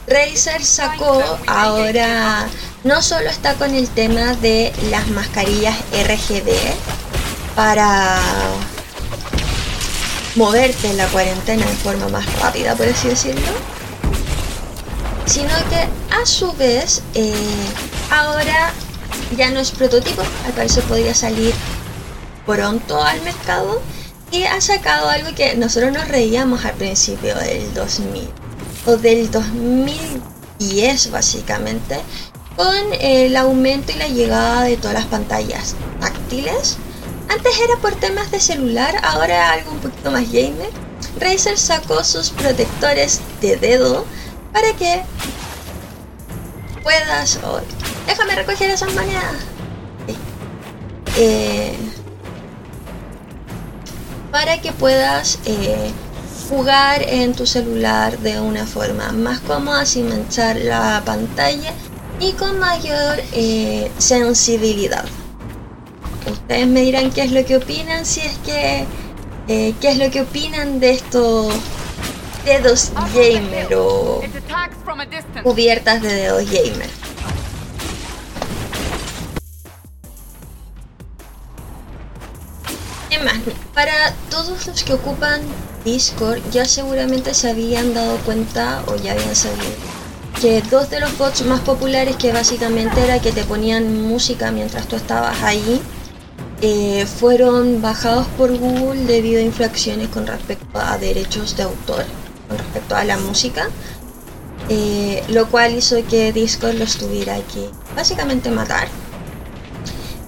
Razer 0.06 0.64
sacó 0.64 1.22
ahora, 1.46 2.46
no 2.84 3.02
solo 3.02 3.28
está 3.28 3.54
con 3.54 3.74
el 3.74 3.88
tema 3.88 4.34
de 4.36 4.72
las 4.90 5.06
mascarillas 5.08 5.76
RGB 5.92 6.50
para 7.54 8.18
moverte 10.34 10.88
en 10.88 10.96
la 10.96 11.06
cuarentena 11.08 11.64
de 11.66 11.74
forma 11.74 12.08
más 12.08 12.40
rápida, 12.40 12.74
por 12.74 12.88
así 12.88 13.08
decirlo, 13.08 13.52
sino 15.26 15.50
que 15.68 15.88
a 16.14 16.26
su 16.26 16.52
vez 16.54 17.02
eh, 17.14 17.34
ahora 18.10 18.72
ya 19.36 19.50
no 19.50 19.60
es 19.60 19.70
prototipo, 19.70 20.22
al 20.46 20.52
parecer 20.52 20.82
podría 20.84 21.14
salir 21.14 21.54
pronto 22.44 23.02
al 23.02 23.20
mercado 23.22 23.80
y 24.32 24.44
ha 24.44 24.60
sacado 24.60 25.08
algo 25.08 25.34
que 25.34 25.54
nosotros 25.56 25.92
nos 25.92 26.08
reíamos 26.08 26.64
al 26.64 26.74
principio 26.74 27.36
del 27.36 27.72
2000 27.74 28.41
o 28.86 28.96
del 28.96 29.30
2010 29.30 31.10
básicamente 31.10 32.00
con 32.56 32.76
el 33.00 33.36
aumento 33.36 33.92
y 33.92 33.96
la 33.96 34.08
llegada 34.08 34.62
de 34.62 34.76
todas 34.76 34.94
las 34.94 35.06
pantallas 35.06 35.74
táctiles. 36.00 36.76
Antes 37.28 37.60
era 37.60 37.76
por 37.80 37.94
temas 37.94 38.30
de 38.30 38.40
celular, 38.40 38.94
ahora 39.02 39.52
algo 39.52 39.72
un 39.72 39.78
poquito 39.78 40.10
más 40.10 40.30
gamer. 40.30 40.70
Razer 41.18 41.58
sacó 41.58 42.04
sus 42.04 42.30
protectores 42.30 43.20
de 43.40 43.56
dedo 43.56 44.04
para 44.52 44.72
que 44.74 45.02
puedas... 46.82 47.38
déjame 48.06 48.34
recoger 48.34 48.70
esas 48.70 48.92
monedas. 48.94 49.36
Eh, 51.16 51.76
para 54.30 54.60
que 54.60 54.72
puedas 54.72 55.38
eh, 55.44 55.92
jugar 56.52 57.02
en 57.08 57.32
tu 57.32 57.46
celular 57.46 58.18
de 58.18 58.38
una 58.38 58.66
forma 58.66 59.10
más 59.12 59.40
cómoda 59.40 59.86
sin 59.86 60.10
manchar 60.10 60.56
la 60.56 61.00
pantalla 61.02 61.72
y 62.20 62.32
con 62.32 62.58
mayor 62.58 63.22
eh, 63.32 63.90
sensibilidad. 63.96 65.06
ustedes 66.30 66.66
me 66.66 66.82
dirán 66.82 67.10
qué 67.10 67.22
es 67.22 67.32
lo 67.32 67.42
que 67.46 67.56
opinan, 67.56 68.04
si 68.04 68.20
es 68.20 68.36
que 68.44 68.84
eh, 69.48 69.74
qué 69.80 69.92
es 69.92 69.96
lo 69.96 70.10
que 70.10 70.20
opinan 70.20 70.78
de 70.78 70.90
estos 70.90 71.54
dedos 72.44 72.92
gamer 73.14 73.74
o 73.74 74.20
cubiertas 75.42 76.02
de 76.02 76.12
dedos 76.14 76.44
gamer. 76.50 76.90
más, 83.22 83.38
para 83.72 84.12
todos 84.30 84.66
los 84.66 84.82
que 84.82 84.94
ocupan 84.94 85.40
Discord 85.84 86.40
ya 86.50 86.64
seguramente 86.64 87.34
se 87.34 87.50
habían 87.50 87.94
dado 87.94 88.16
cuenta 88.18 88.82
o 88.86 88.96
ya 88.96 89.12
habían 89.12 89.34
sabido 89.34 89.72
que 90.40 90.62
dos 90.62 90.90
de 90.90 91.00
los 91.00 91.16
bots 91.18 91.44
más 91.46 91.60
populares 91.60 92.16
que 92.16 92.32
básicamente 92.32 93.04
era 93.04 93.20
que 93.20 93.32
te 93.32 93.44
ponían 93.44 94.02
música 94.02 94.50
mientras 94.50 94.88
tú 94.88 94.96
estabas 94.96 95.42
ahí 95.42 95.80
eh, 96.64 97.06
fueron 97.06 97.82
bajados 97.82 98.28
por 98.38 98.56
Google 98.56 99.04
debido 99.04 99.40
a 99.40 99.44
infracciones 99.44 100.08
con 100.10 100.28
respecto 100.28 100.78
a 100.78 100.96
derechos 100.96 101.56
de 101.56 101.64
autor, 101.64 102.04
con 102.46 102.56
respecto 102.56 102.94
a 102.94 103.02
la 103.02 103.16
música, 103.16 103.68
eh, 104.68 105.24
lo 105.28 105.48
cual 105.50 105.74
hizo 105.74 105.96
que 106.06 106.32
Discord 106.32 106.74
los 106.74 106.98
tuviera 106.98 107.34
que 107.52 107.68
básicamente 107.96 108.52
matar. 108.52 108.86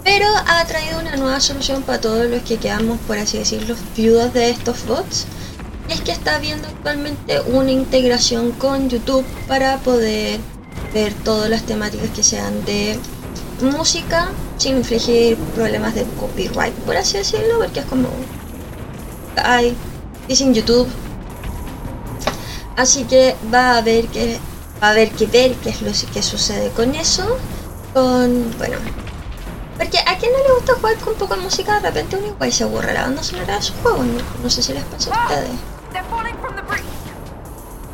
Pero 0.03 0.27
ha 0.49 0.65
traído 0.65 0.99
una 0.99 1.15
nueva 1.15 1.39
solución 1.39 1.85
para 1.85 2.01
todos 2.01 2.29
los 2.29 2.43
que 2.43 2.57
quedamos, 2.57 2.99
por 3.07 3.17
así 3.17 3.39
decirlo, 3.39 3.77
viudos 3.97 4.35
de 4.35 4.51
estos 4.51 4.85
bots. 4.87 5.27
Es 5.89 6.01
que 6.01 6.13
está 6.13 6.39
viendo 6.39 6.67
actualmente 6.69 7.41
una 7.41 7.71
integración 7.71 8.53
con 8.53 8.89
YouTube 8.89 9.25
para 9.47 9.79
poder 9.79 10.41
ver 10.93 11.13
todas 11.13 11.51
las 11.51 11.65
temáticas 11.65 12.11
que 12.11 12.23
sean 12.23 12.65
de 12.65 12.99
música 13.61 14.31
sin 14.57 14.79
infligir 14.79 15.37
problemas 15.55 15.95
de 15.95 16.05
copyright, 16.19 16.75
por 16.87 16.97
así 16.97 17.19
decirlo, 17.19 17.59
porque 17.59 17.81
es 17.81 17.87
como. 17.87 18.09
Ay, 19.37 19.77
es 20.29 20.41
en 20.41 20.55
YouTube. 20.55 20.89
Así 22.77 23.05
que 23.05 23.37
va 23.53 23.73
a 23.73 23.79
haber 23.79 24.07
que 24.09 24.39
va 24.83 24.89
a 24.89 24.91
haber 24.91 25.11
que 25.11 25.27
ver 25.27 25.55
qué 25.57 25.71
es 25.71 25.83
lo 25.83 25.93
que 26.13 26.23
sucede 26.23 26.71
con 26.71 26.95
eso. 26.95 27.37
Con. 27.93 28.57
Bueno. 28.59 28.79
Porque 29.79 29.99
a 29.99 30.17
quien 30.19 30.33
no 30.33 30.39
le 30.39 30.55
gusta 30.55 30.75
jugar 30.75 30.97
con 30.99 31.15
poca 31.15 31.37
música, 31.37 31.81
de 31.81 31.89
repente 31.89 32.17
uno 32.17 32.29
igual 32.29 32.53
se 32.53 32.65
aburre 32.65 32.95
la 32.95 33.03
banda 33.03 33.23
sonora 33.23 33.57
de 33.57 33.63
su 33.63 33.75
juego. 33.75 34.05
No, 34.43 34.51
sé 34.51 34.63
si 34.63 34.73
les 34.73 34.85
pasa 34.85 35.13
a 35.13 35.23
ustedes. 35.23 35.74
They're 35.95 36.03
falling 36.11 36.35
from 36.39 36.57
the 36.57 36.63
bridge. 36.63 36.83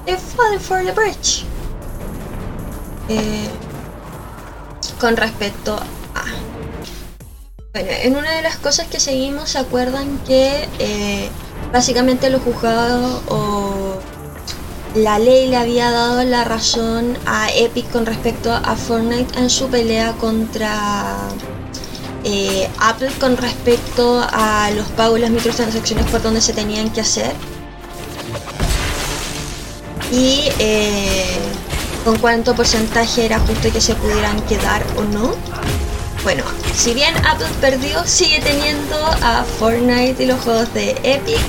They're 0.07 0.17
falling 0.17 0.59
for 0.59 0.83
the 0.83 0.93
bridge. 0.93 1.45
Eh, 3.11 3.51
con 4.99 5.19
respecto 5.19 5.77
a... 5.77 6.25
Bueno, 7.75 7.91
en 7.91 8.17
una 8.17 8.33
de 8.33 8.41
las 8.41 8.57
cosas 8.57 8.87
que 8.87 8.99
seguimos, 9.01 9.51
¿se 9.51 9.59
acuerdan 9.59 10.19
que 10.27 10.67
eh, 10.79 11.29
básicamente 11.75 12.31
los 12.31 12.41
juzgados 12.41 13.21
o 13.29 13.99
la 14.95 15.19
ley 15.19 15.49
le 15.49 15.59
había 15.59 15.91
dado 15.91 16.25
la 16.25 16.45
razón 16.45 17.19
a 17.27 17.51
Epic 17.51 17.91
con 17.91 18.07
respecto 18.07 18.51
a 18.51 18.77
Fortnite 18.77 19.39
en 19.39 19.51
su 19.51 19.69
pelea 19.69 20.13
contra 20.13 21.19
eh, 22.25 22.67
Apple 22.81 23.11
con 23.21 23.37
respecto 23.37 24.27
a 24.33 24.71
los 24.71 24.89
pagos 24.89 25.19
y 25.19 25.21
las 25.21 25.31
microtransacciones 25.31 26.07
por 26.07 26.23
donde 26.23 26.41
se 26.41 26.55
tenían 26.55 26.89
que 26.89 27.03
hacer? 27.03 27.35
Y 30.13 30.49
eh, 30.59 31.39
con 32.05 32.19
cuánto 32.19 32.55
porcentaje 32.55 33.27
era 33.27 33.39
justo 33.41 33.73
que 33.73 33.81
se 33.81 33.95
pudieran 33.95 34.41
quedar 34.43 34.85
o 34.97 35.03
no. 35.03 35.35
Bueno, 36.23 36.45
si 36.75 36.93
bien 36.93 37.15
Apple 37.27 37.49
perdió, 37.61 38.05
sigue 38.05 38.41
teniendo 38.41 38.97
a 39.23 39.45
Fortnite 39.59 40.23
y 40.23 40.27
los 40.27 40.41
juegos 40.41 40.73
de 40.75 40.91
Epic 41.03 41.41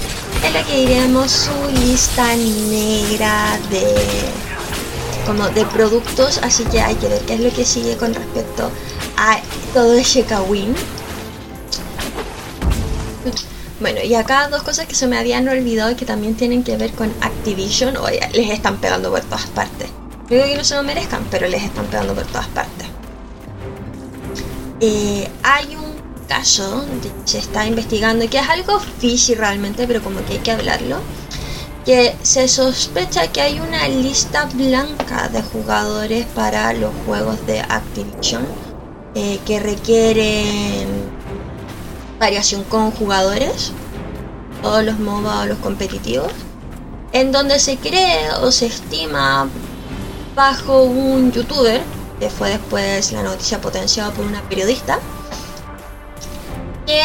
en 0.44 0.54
la 0.54 0.64
que 0.64 0.84
iremos 0.84 1.32
su 1.32 1.80
lista 1.80 2.36
negra 2.36 3.60
de 3.70 3.84
como 5.26 5.48
de 5.50 5.66
productos, 5.66 6.40
así 6.42 6.64
que 6.66 6.82
hay 6.82 6.96
que 6.96 7.08
ver 7.08 7.22
qué 7.22 7.36
es 7.36 7.40
lo 7.42 7.52
que 7.52 7.64
sigue 7.64 7.96
con 7.98 8.14
respecto 8.14 8.72
a 9.18 9.40
todo 9.74 9.94
ese 9.94 10.24
Kawin. 10.24 10.74
Bueno, 13.82 14.00
y 14.04 14.14
acá 14.14 14.48
dos 14.48 14.62
cosas 14.62 14.86
que 14.86 14.94
se 14.94 15.08
me 15.08 15.18
habían 15.18 15.50
olvidado 15.50 15.90
y 15.90 15.96
que 15.96 16.06
también 16.06 16.36
tienen 16.36 16.64
que 16.64 16.78
ver 16.78 16.92
con 16.92 17.12
Activision. 17.20 17.98
Oye, 17.98 18.20
les 18.32 18.52
están 18.52 18.78
pegando 18.78 19.10
por 19.10 19.22
todas 19.22 19.48
partes. 19.48 19.90
Creo 20.28 20.46
que 20.46 20.56
no 20.56 20.64
se 20.64 20.76
lo 20.76 20.84
merezcan, 20.84 21.26
pero 21.32 21.48
les 21.48 21.64
están 21.64 21.88
pegando 21.88 22.14
por 22.14 22.26
todas 22.28 22.48
partes. 22.50 22.88
Eh, 24.82 25.28
hay 25.42 25.76
un 25.76 25.96
caso 26.28 26.86
que 27.02 27.10
se 27.26 27.40
está 27.40 27.66
investigando 27.66 28.30
que 28.30 28.38
es 28.38 28.48
algo 28.48 28.80
fishy 29.00 29.34
realmente, 29.34 29.88
pero 29.88 30.04
como 30.04 30.24
que 30.26 30.34
hay 30.34 30.40
que 30.40 30.52
hablarlo. 30.52 30.98
Que 31.84 32.16
se 32.22 32.48
sospecha 32.48 33.32
que 33.32 33.42
hay 33.42 33.60
una 33.60 33.88
lista 33.88 34.46
blanca 34.54 35.28
de 35.30 35.42
jugadores 35.42 36.28
para 36.36 36.72
los 36.74 36.92
juegos 37.08 37.48
de 37.48 37.62
Activision 37.62 38.46
eh, 39.16 39.40
que 39.44 39.60
requieren 39.60 41.11
variación 42.22 42.64
con 42.64 42.92
jugadores, 42.92 43.72
o 44.62 44.80
los 44.82 45.00
MOBA 45.00 45.42
o 45.42 45.46
los 45.48 45.58
competitivos, 45.58 46.32
en 47.14 47.32
donde 47.32 47.58
se 47.58 47.78
cree 47.78 48.30
o 48.44 48.52
se 48.52 48.68
estima 48.68 49.50
bajo 50.36 50.84
un 50.84 51.32
youtuber, 51.32 51.82
que 52.20 52.30
fue 52.30 52.52
después 52.52 53.12
la 53.12 53.24
noticia 53.24 53.60
potenciada 53.60 54.12
por 54.12 54.24
una 54.24 54.44
periodista, 54.44 55.00
que 56.86 57.02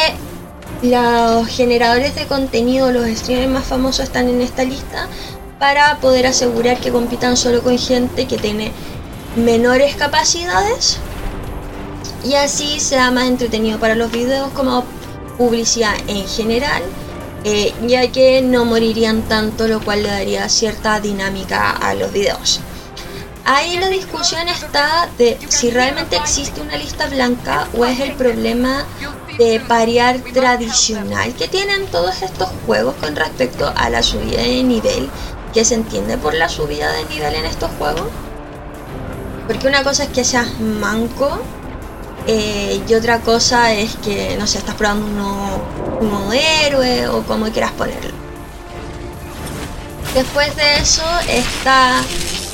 los 0.87 1.47
generadores 1.47 2.13
de 2.13 2.27
contenido, 2.27 2.91
los 2.91 3.07
streamers 3.07 3.49
más 3.51 3.65
famosos 3.65 4.05
están 4.05 4.29
en 4.29 4.41
esta 4.41 4.63
lista 4.65 5.07
para 5.57 5.97
poder 5.97 6.27
asegurar 6.27 6.79
que 6.79 6.91
compitan 6.91 7.35
solo 7.35 7.63
con 7.63 7.75
gente 7.79 8.27
que 8.27 8.37
tiene 8.37 8.71
menores 9.35 9.95
capacidades 9.95 10.99
y 12.23 12.35
así 12.35 12.79
sea 12.79 13.09
más 13.09 13.25
entretenido 13.25 13.79
para 13.79 13.95
los 13.95 14.11
videos 14.11 14.51
como 14.51 14.83
publicidad 15.37 15.95
en 16.07 16.27
general 16.27 16.83
eh, 17.43 17.73
ya 17.87 18.11
que 18.11 18.41
no 18.41 18.65
morirían 18.65 19.21
tanto 19.23 19.67
lo 19.67 19.79
cual 19.79 20.03
le 20.03 20.09
daría 20.09 20.49
cierta 20.49 20.99
dinámica 20.99 21.71
a 21.71 21.93
los 21.93 22.11
videos 22.11 22.59
Ahí 23.49 23.77
la 23.77 23.87
discusión 23.87 24.45
está 24.49 25.07
de 25.17 25.39
si 25.47 25.71
realmente 25.71 26.17
existe 26.17 26.59
una 26.59 26.75
lista 26.75 27.07
blanca 27.07 27.69
o 27.77 27.85
es 27.85 27.97
el 28.01 28.11
problema 28.11 28.85
de 29.37 29.61
parear 29.61 30.19
tradicional 30.33 31.33
que 31.33 31.47
tienen 31.47 31.85
todos 31.85 32.23
estos 32.23 32.49
juegos 32.65 32.95
con 32.95 33.15
respecto 33.15 33.71
a 33.73 33.89
la 33.89 34.03
subida 34.03 34.41
de 34.41 34.63
nivel 34.63 35.09
que 35.53 35.63
se 35.63 35.75
entiende 35.75 36.17
por 36.17 36.33
la 36.33 36.49
subida 36.49 36.91
de 36.91 37.05
nivel 37.05 37.35
en 37.35 37.45
estos 37.45 37.71
juegos. 37.77 38.09
Porque 39.47 39.69
una 39.69 39.81
cosa 39.81 40.03
es 40.03 40.09
que 40.09 40.25
seas 40.25 40.59
manco 40.59 41.39
eh, 42.27 42.81
y 42.87 42.93
otra 42.93 43.19
cosa 43.19 43.73
es 43.73 43.95
que, 43.97 44.35
no 44.37 44.45
sé, 44.45 44.57
estás 44.57 44.75
probando 44.75 45.65
un 46.01 46.09
nuevo 46.09 46.33
héroe 46.33 47.07
o 47.07 47.23
como 47.23 47.45
quieras 47.47 47.71
ponerlo. 47.71 48.11
Después 50.13 50.55
de 50.55 50.77
eso 50.77 51.03
está 51.29 52.01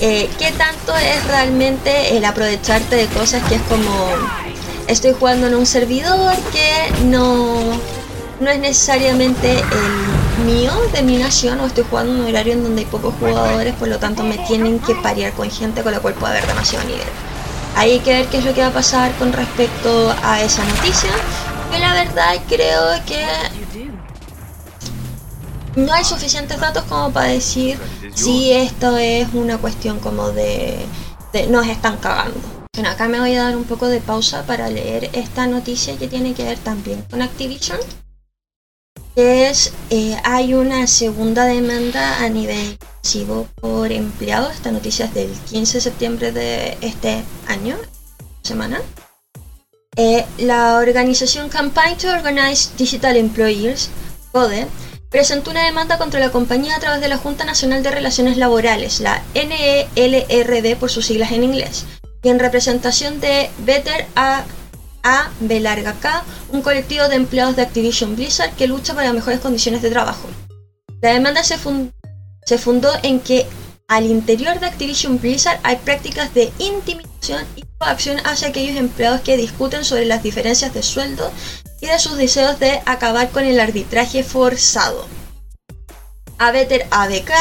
eh, 0.01 0.29
qué 0.37 0.51
tanto 0.51 0.95
es 0.97 1.25
realmente 1.27 2.17
el 2.17 2.25
aprovecharte 2.25 2.95
de 2.95 3.07
cosas 3.07 3.41
que 3.47 3.55
es 3.55 3.61
como 3.63 3.89
estoy 4.87 5.13
jugando 5.13 5.47
en 5.47 5.55
un 5.55 5.65
servidor 5.65 6.35
que 6.51 7.05
no, 7.05 7.61
no 8.39 8.49
es 8.49 8.59
necesariamente 8.59 9.59
el 9.59 10.45
mío 10.45 10.73
de 10.91 11.03
mi 11.03 11.17
nación 11.17 11.59
o 11.61 11.67
estoy 11.67 11.85
jugando 11.89 12.13
en 12.13 12.19
un 12.19 12.27
horario 12.27 12.53
en 12.53 12.63
donde 12.63 12.81
hay 12.81 12.87
pocos 12.87 13.13
jugadores, 13.19 13.73
por 13.75 13.87
lo 13.87 13.97
tanto 13.97 14.23
me 14.23 14.37
tienen 14.39 14.79
que 14.79 14.93
parear 14.95 15.31
con 15.33 15.49
gente 15.49 15.83
con 15.83 15.93
la 15.93 15.99
cual 15.99 16.15
puede 16.15 16.33
haber 16.33 16.47
demasiado 16.47 16.85
nivel. 16.85 17.07
Hay 17.75 17.99
que 17.99 18.11
ver 18.11 18.27
qué 18.27 18.37
es 18.37 18.45
lo 18.45 18.53
que 18.53 18.61
va 18.61 18.67
a 18.67 18.73
pasar 18.73 19.11
con 19.17 19.33
respecto 19.33 20.13
a 20.23 20.41
esa 20.41 20.63
noticia. 20.65 21.11
Que 21.71 21.79
la 21.79 21.93
verdad 21.93 22.35
creo 22.47 23.03
que 23.05 23.25
no 25.75 25.91
hay 25.91 26.03
suficientes 26.03 26.59
datos 26.59 26.83
como 26.83 27.11
para 27.11 27.29
decir 27.29 27.79
si 28.13 28.51
esto 28.51 28.97
es 28.97 29.27
una 29.33 29.57
cuestión 29.57 29.99
como 29.99 30.29
de, 30.29 30.85
nos 31.49 31.67
están 31.67 31.97
cagando. 31.97 32.39
Bueno, 32.75 32.89
acá 32.89 33.07
me 33.07 33.19
voy 33.19 33.35
a 33.35 33.43
dar 33.43 33.57
un 33.57 33.65
poco 33.65 33.87
de 33.87 33.99
pausa 33.99 34.43
para 34.45 34.69
leer 34.69 35.09
esta 35.13 35.47
noticia 35.47 35.97
que 35.97 36.07
tiene 36.07 36.33
que 36.33 36.43
ver 36.43 36.57
también 36.59 37.03
con 37.09 37.21
Activision. 37.21 37.79
Es, 39.15 39.73
eh, 39.91 40.17
hay 40.23 40.55
una 40.55 40.87
segunda 40.87 41.45
demanda 41.45 42.23
a 42.23 42.29
nivel 42.29 42.77
pasivo 43.01 43.47
por 43.61 43.91
empleado. 43.91 44.49
Esta 44.49 44.71
noticia 44.71 45.05
es 45.05 45.13
del 45.13 45.31
15 45.31 45.77
de 45.77 45.81
septiembre 45.81 46.31
de 46.31 46.77
este 46.81 47.23
año, 47.47 47.77
semana. 48.41 48.81
Eh, 49.95 50.25
la 50.39 50.77
organización 50.77 51.49
Campaign 51.49 51.97
to 51.97 52.09
Organize 52.09 52.71
Digital 52.75 53.15
Employers, 53.15 53.89
CODE, 54.31 54.65
presentó 55.11 55.51
una 55.51 55.63
demanda 55.63 55.99
contra 55.99 56.19
la 56.19 56.31
compañía 56.31 56.75
a 56.75 56.79
través 56.79 56.99
de 56.99 57.07
la 57.07 57.17
Junta 57.17 57.45
Nacional 57.45 57.83
de 57.83 57.91
Relaciones 57.91 58.37
Laborales, 58.37 58.99
la 58.99 59.21
NELRB 59.35 60.75
por 60.77 60.89
sus 60.89 61.05
siglas 61.05 61.31
en 61.31 61.43
inglés, 61.43 61.85
y 62.23 62.29
en 62.29 62.39
representación 62.39 63.19
de 63.19 63.51
Better 63.59 64.07
a 64.15 64.43
B 65.41 65.59
larga 65.59 65.93
K, 65.99 66.23
un 66.49 66.61
colectivo 66.61 67.07
de 67.07 67.15
empleados 67.15 67.55
de 67.55 67.61
Activision 67.61 68.15
Blizzard 68.15 68.55
que 68.55 68.67
lucha 68.67 68.93
por 68.93 69.03
las 69.03 69.13
mejores 69.13 69.39
condiciones 69.39 69.81
de 69.81 69.89
trabajo. 69.89 70.27
La 71.01 71.11
demanda 71.11 71.43
se, 71.43 71.57
se 72.45 72.57
fundó 72.57 72.89
en 73.03 73.19
que 73.19 73.45
al 73.89 74.05
interior 74.05 74.59
de 74.59 74.67
Activision 74.67 75.19
Blizzard 75.19 75.59
hay 75.63 75.75
prácticas 75.75 76.33
de 76.33 76.51
intimidación 76.57 77.45
y 77.55 77.63
coacción 77.77 78.17
hacia 78.25 78.47
aquellos 78.47 78.77
empleados 78.77 79.21
que 79.21 79.37
discuten 79.37 79.83
sobre 79.83 80.05
las 80.05 80.23
diferencias 80.23 80.73
de 80.73 80.83
sueldo 80.83 81.29
y 81.81 81.87
de 81.87 81.99
sus 81.99 82.17
deseos 82.17 82.59
de 82.59 82.81
acabar 82.85 83.29
con 83.29 83.43
el 83.43 83.59
arbitraje 83.59 84.23
forzado. 84.23 85.05
Abeter 86.47 86.87
ABK 86.91 87.31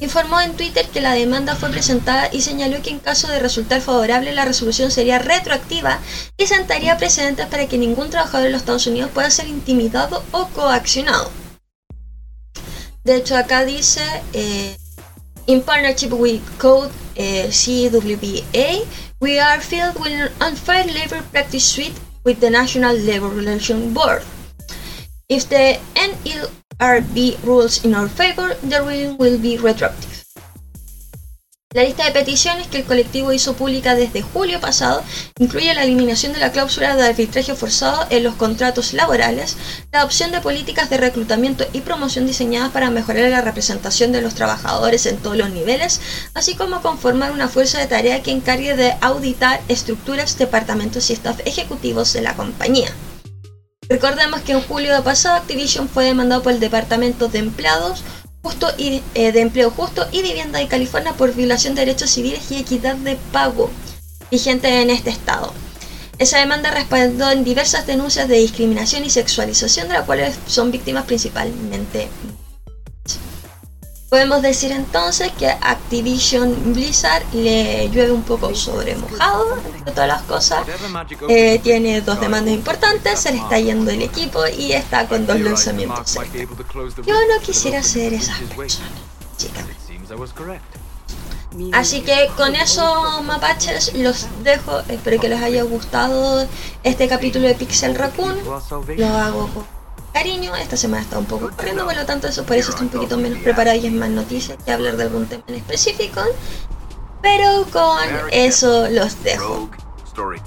informó 0.00 0.40
en 0.40 0.54
Twitter 0.54 0.86
que 0.88 1.00
la 1.00 1.12
demanda 1.12 1.56
fue 1.56 1.70
presentada 1.70 2.28
y 2.32 2.42
señaló 2.42 2.82
que 2.82 2.90
en 2.90 2.98
caso 2.98 3.28
de 3.28 3.38
resultar 3.38 3.80
favorable 3.80 4.34
la 4.34 4.44
resolución 4.44 4.90
sería 4.90 5.18
retroactiva 5.18 5.98
y 6.36 6.46
sentaría 6.46 6.96
precedentes 6.96 7.46
para 7.46 7.66
que 7.66 7.78
ningún 7.78 8.10
trabajador 8.10 8.46
en 8.46 8.52
los 8.52 8.62
Estados 8.62 8.86
Unidos 8.86 9.10
pueda 9.12 9.30
ser 9.30 9.48
intimidado 9.48 10.22
o 10.32 10.48
coaccionado. 10.48 11.30
De 13.04 13.16
hecho 13.16 13.36
acá 13.36 13.64
dice, 13.64 14.02
eh, 14.34 14.76
in 15.46 15.62
partnership 15.62 16.12
with 16.12 16.40
Code 16.58 16.90
eh, 17.16 17.48
CWPA, 17.50 18.84
we 19.20 19.40
are 19.40 19.60
filled 19.60 19.98
with 19.98 20.12
an 20.12 20.30
unfair 20.40 20.86
labor 20.86 21.22
practice 21.32 21.64
suite 21.64 21.94
with 22.24 22.40
the 22.40 22.50
National 22.50 22.96
Labor 22.96 23.30
Relations 23.30 23.94
Board. 23.94 24.22
If 25.28 25.48
the 25.48 25.78
NLRB 26.80 27.36
rules 27.44 27.84
in 27.84 27.94
our 27.94 28.08
favor, 28.08 28.54
the 28.62 28.80
ruling 28.80 29.18
will 29.18 29.38
be 29.38 29.58
retroactive. 29.58 30.24
La 31.72 31.84
lista 31.84 32.04
de 32.04 32.10
peticiones 32.10 32.66
que 32.66 32.78
el 32.78 32.84
colectivo 32.84 33.32
hizo 33.32 33.54
pública 33.54 33.94
desde 33.94 34.22
julio 34.22 34.58
pasado 34.58 35.04
incluye 35.38 35.72
la 35.72 35.84
eliminación 35.84 36.32
de 36.32 36.40
la 36.40 36.50
cláusula 36.50 36.96
de 36.96 37.06
arbitraje 37.06 37.54
forzado 37.54 38.06
en 38.10 38.24
los 38.24 38.34
contratos 38.34 38.92
laborales, 38.92 39.56
la 39.92 40.00
adopción 40.00 40.32
de 40.32 40.40
políticas 40.40 40.90
de 40.90 40.96
reclutamiento 40.96 41.64
y 41.72 41.82
promoción 41.82 42.26
diseñadas 42.26 42.72
para 42.72 42.90
mejorar 42.90 43.30
la 43.30 43.42
representación 43.42 44.10
de 44.10 44.20
los 44.20 44.34
trabajadores 44.34 45.06
en 45.06 45.18
todos 45.18 45.36
los 45.36 45.50
niveles, 45.50 46.00
así 46.34 46.56
como 46.56 46.82
conformar 46.82 47.30
una 47.30 47.46
fuerza 47.46 47.78
de 47.78 47.86
tarea 47.86 48.20
que 48.20 48.32
encargue 48.32 48.74
de 48.74 48.96
auditar 49.00 49.60
estructuras, 49.68 50.38
departamentos 50.38 51.08
y 51.10 51.12
staff 51.12 51.38
ejecutivos 51.44 52.12
de 52.14 52.22
la 52.22 52.34
compañía. 52.34 52.90
Recordemos 53.90 54.42
que 54.42 54.52
en 54.52 54.60
julio 54.62 55.02
pasado 55.02 55.34
Activision 55.34 55.88
fue 55.88 56.04
demandado 56.04 56.44
por 56.44 56.52
el 56.52 56.60
Departamento 56.60 57.26
de 57.26 57.40
Empleados 57.40 58.04
justo 58.40 58.68
y, 58.78 59.02
eh, 59.14 59.32
de 59.32 59.40
Empleo 59.40 59.72
Justo 59.72 60.06
y 60.12 60.22
Vivienda 60.22 60.60
de 60.60 60.68
California 60.68 61.12
por 61.14 61.34
violación 61.34 61.74
de 61.74 61.80
derechos 61.84 62.10
civiles 62.10 62.52
y 62.52 62.58
equidad 62.58 62.94
de 62.94 63.18
pago 63.32 63.68
vigente 64.30 64.80
en 64.80 64.90
este 64.90 65.10
estado. 65.10 65.52
Esa 66.20 66.38
demanda 66.38 66.70
respaldó 66.70 67.32
en 67.32 67.42
diversas 67.42 67.84
denuncias 67.88 68.28
de 68.28 68.36
discriminación 68.36 69.04
y 69.04 69.10
sexualización 69.10 69.88
de 69.88 69.94
las 69.94 70.04
cuales 70.04 70.38
son 70.46 70.70
víctimas 70.70 71.06
principalmente 71.06 72.06
Podemos 74.10 74.42
decir 74.42 74.72
entonces 74.72 75.30
que 75.38 75.48
Activision 75.48 76.74
Blizzard 76.74 77.22
le 77.32 77.88
llueve 77.90 78.10
un 78.10 78.24
poco 78.24 78.52
sobre 78.56 78.96
mojado, 78.96 79.54
de 79.84 79.92
todas 79.92 80.08
las 80.08 80.22
cosas. 80.22 80.66
Eh, 81.28 81.60
tiene 81.62 82.00
dos 82.00 82.20
demandas 82.20 82.52
importantes, 82.52 83.20
se 83.20 83.30
le 83.30 83.38
está 83.38 83.60
yendo 83.60 83.88
el 83.92 84.02
equipo 84.02 84.48
y 84.48 84.72
está 84.72 85.06
con 85.06 85.28
dos 85.28 85.38
lanzamientos. 85.38 86.18
Yo 87.06 87.14
no 87.14 87.40
quisiera 87.40 87.84
ser 87.84 88.14
esa 88.14 88.34
persona, 88.56 88.88
Así 91.72 92.00
que 92.02 92.28
con 92.36 92.56
eso, 92.56 93.22
mapaches, 93.22 93.94
los 93.94 94.26
dejo. 94.42 94.80
Espero 94.88 95.20
que 95.20 95.28
les 95.28 95.40
haya 95.40 95.62
gustado 95.62 96.48
este 96.82 97.06
capítulo 97.06 97.46
de 97.46 97.54
Pixel 97.54 97.94
Raccoon. 97.94 98.38
Lo 98.96 99.06
hago 99.06 99.48
con 99.54 99.79
cariño. 100.12 100.54
Esta 100.56 100.76
semana 100.76 101.02
está 101.02 101.18
un 101.18 101.26
poco 101.26 101.50
corriendo, 101.56 101.84
por 101.84 101.96
lo 101.96 102.06
tanto, 102.06 102.28
eso 102.28 102.44
por 102.44 102.56
eso 102.56 102.70
estoy 102.70 102.86
un 102.86 102.92
poquito 102.92 103.16
menos 103.16 103.38
preparado 103.38 103.76
y 103.76 103.86
es 103.86 103.92
más 103.92 104.10
noticias 104.10 104.58
que 104.64 104.72
hablar 104.72 104.96
de 104.96 105.04
algún 105.04 105.26
tema 105.26 105.42
en 105.48 105.54
específico. 105.56 106.20
Pero 107.22 107.66
con 107.70 107.98
eso 108.30 108.88
los 108.90 109.22
dejo. 109.22 109.70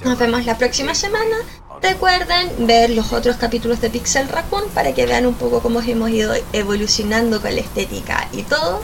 Nos 0.03 0.17
vemos 0.17 0.45
la 0.45 0.57
próxima 0.57 0.95
semana. 0.95 1.35
Recuerden 1.81 2.67
ver 2.67 2.91
los 2.91 3.11
otros 3.11 3.35
capítulos 3.37 3.81
de 3.81 3.89
Pixel 3.89 4.29
Raccoon 4.29 4.69
para 4.69 4.93
que 4.93 5.05
vean 5.05 5.25
un 5.25 5.33
poco 5.33 5.61
cómo 5.61 5.81
hemos 5.81 6.09
ido 6.09 6.33
evolucionando 6.53 7.41
con 7.41 7.53
la 7.53 7.61
estética 7.61 8.27
y 8.31 8.43
todo. 8.43 8.81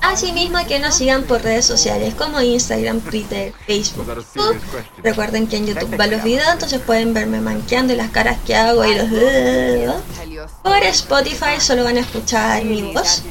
Asimismo 0.00 0.58
que 0.66 0.78
nos 0.78 0.94
sigan 0.94 1.24
por 1.24 1.42
redes 1.42 1.66
sociales 1.66 2.14
como 2.14 2.40
Instagram, 2.40 3.00
Twitter, 3.00 3.52
Facebook. 3.66 4.24
Recuerden 5.02 5.46
que 5.46 5.56
en 5.56 5.66
YouTube 5.66 5.96
van 5.96 6.10
los 6.10 6.22
videos, 6.22 6.48
entonces 6.52 6.80
pueden 6.80 7.14
verme 7.14 7.40
manqueando 7.40 7.94
las 7.94 8.10
caras 8.10 8.38
que 8.46 8.54
hago 8.54 8.84
y 8.84 8.94
los... 8.94 9.06
Por 10.62 10.82
Spotify 10.84 11.60
solo 11.60 11.84
van 11.84 11.96
a 11.96 12.00
escuchar 12.00 12.64
mi 12.64 12.92
voz. 12.92 13.22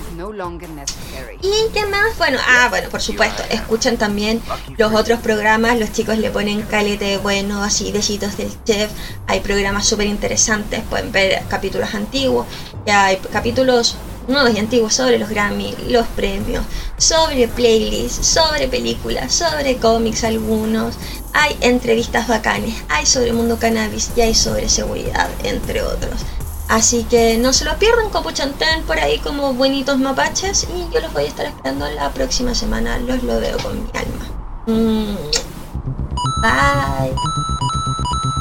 ¿Y 1.41 1.71
qué 1.73 1.85
más? 1.85 2.17
Bueno, 2.17 2.39
ah, 2.47 2.67
bueno, 2.69 2.89
por 2.89 3.01
supuesto, 3.01 3.43
escuchan 3.49 3.97
también 3.97 4.41
los 4.77 4.93
otros 4.93 5.19
programas, 5.19 5.77
los 5.79 5.91
chicos 5.91 6.17
le 6.17 6.31
ponen 6.31 6.63
calete 6.63 7.17
bueno, 7.17 7.63
así, 7.63 7.91
besitos 7.91 8.35
del 8.35 8.51
chef, 8.63 8.89
hay 9.27 9.39
programas 9.41 9.85
súper 9.85 10.07
interesantes, 10.07 10.81
pueden 10.89 11.11
ver 11.11 11.43
capítulos 11.49 11.93
antiguos, 11.93 12.47
ya 12.85 13.05
hay 13.05 13.17
capítulos 13.17 13.95
nuevos 14.27 14.53
y 14.53 14.59
antiguos 14.59 14.93
sobre 14.93 15.17
los 15.17 15.29
Grammy, 15.29 15.75
los 15.87 16.07
premios, 16.07 16.65
sobre 16.97 17.47
playlists, 17.47 18.25
sobre 18.25 18.67
películas, 18.67 19.33
sobre 19.33 19.77
cómics 19.77 20.23
algunos, 20.23 20.95
hay 21.33 21.57
entrevistas 21.61 22.27
bacanes, 22.27 22.83
hay 22.89 23.05
sobre 23.05 23.33
mundo 23.33 23.57
cannabis 23.57 24.11
y 24.15 24.21
hay 24.21 24.35
sobre 24.35 24.69
seguridad, 24.69 25.29
entre 25.43 25.81
otros. 25.81 26.21
Así 26.67 27.05
que 27.05 27.37
no 27.37 27.53
se 27.53 27.63
lo 27.63 27.77
pierdan, 27.77 28.09
copuchantén 28.09 28.83
por 28.83 28.99
ahí 28.99 29.19
como 29.19 29.53
buenitos 29.53 29.97
mapaches 29.99 30.67
y 30.75 30.93
yo 30.93 30.99
los 30.99 31.13
voy 31.13 31.23
a 31.23 31.27
estar 31.27 31.45
esperando 31.45 31.89
la 31.91 32.11
próxima 32.11 32.53
semana, 32.53 32.99
los 32.99 33.23
lo 33.23 33.39
veo 33.39 33.57
con 33.57 33.83
mi 33.83 33.89
alma. 33.97 34.27
Mm. 34.65 35.15
Bye. 36.41 37.45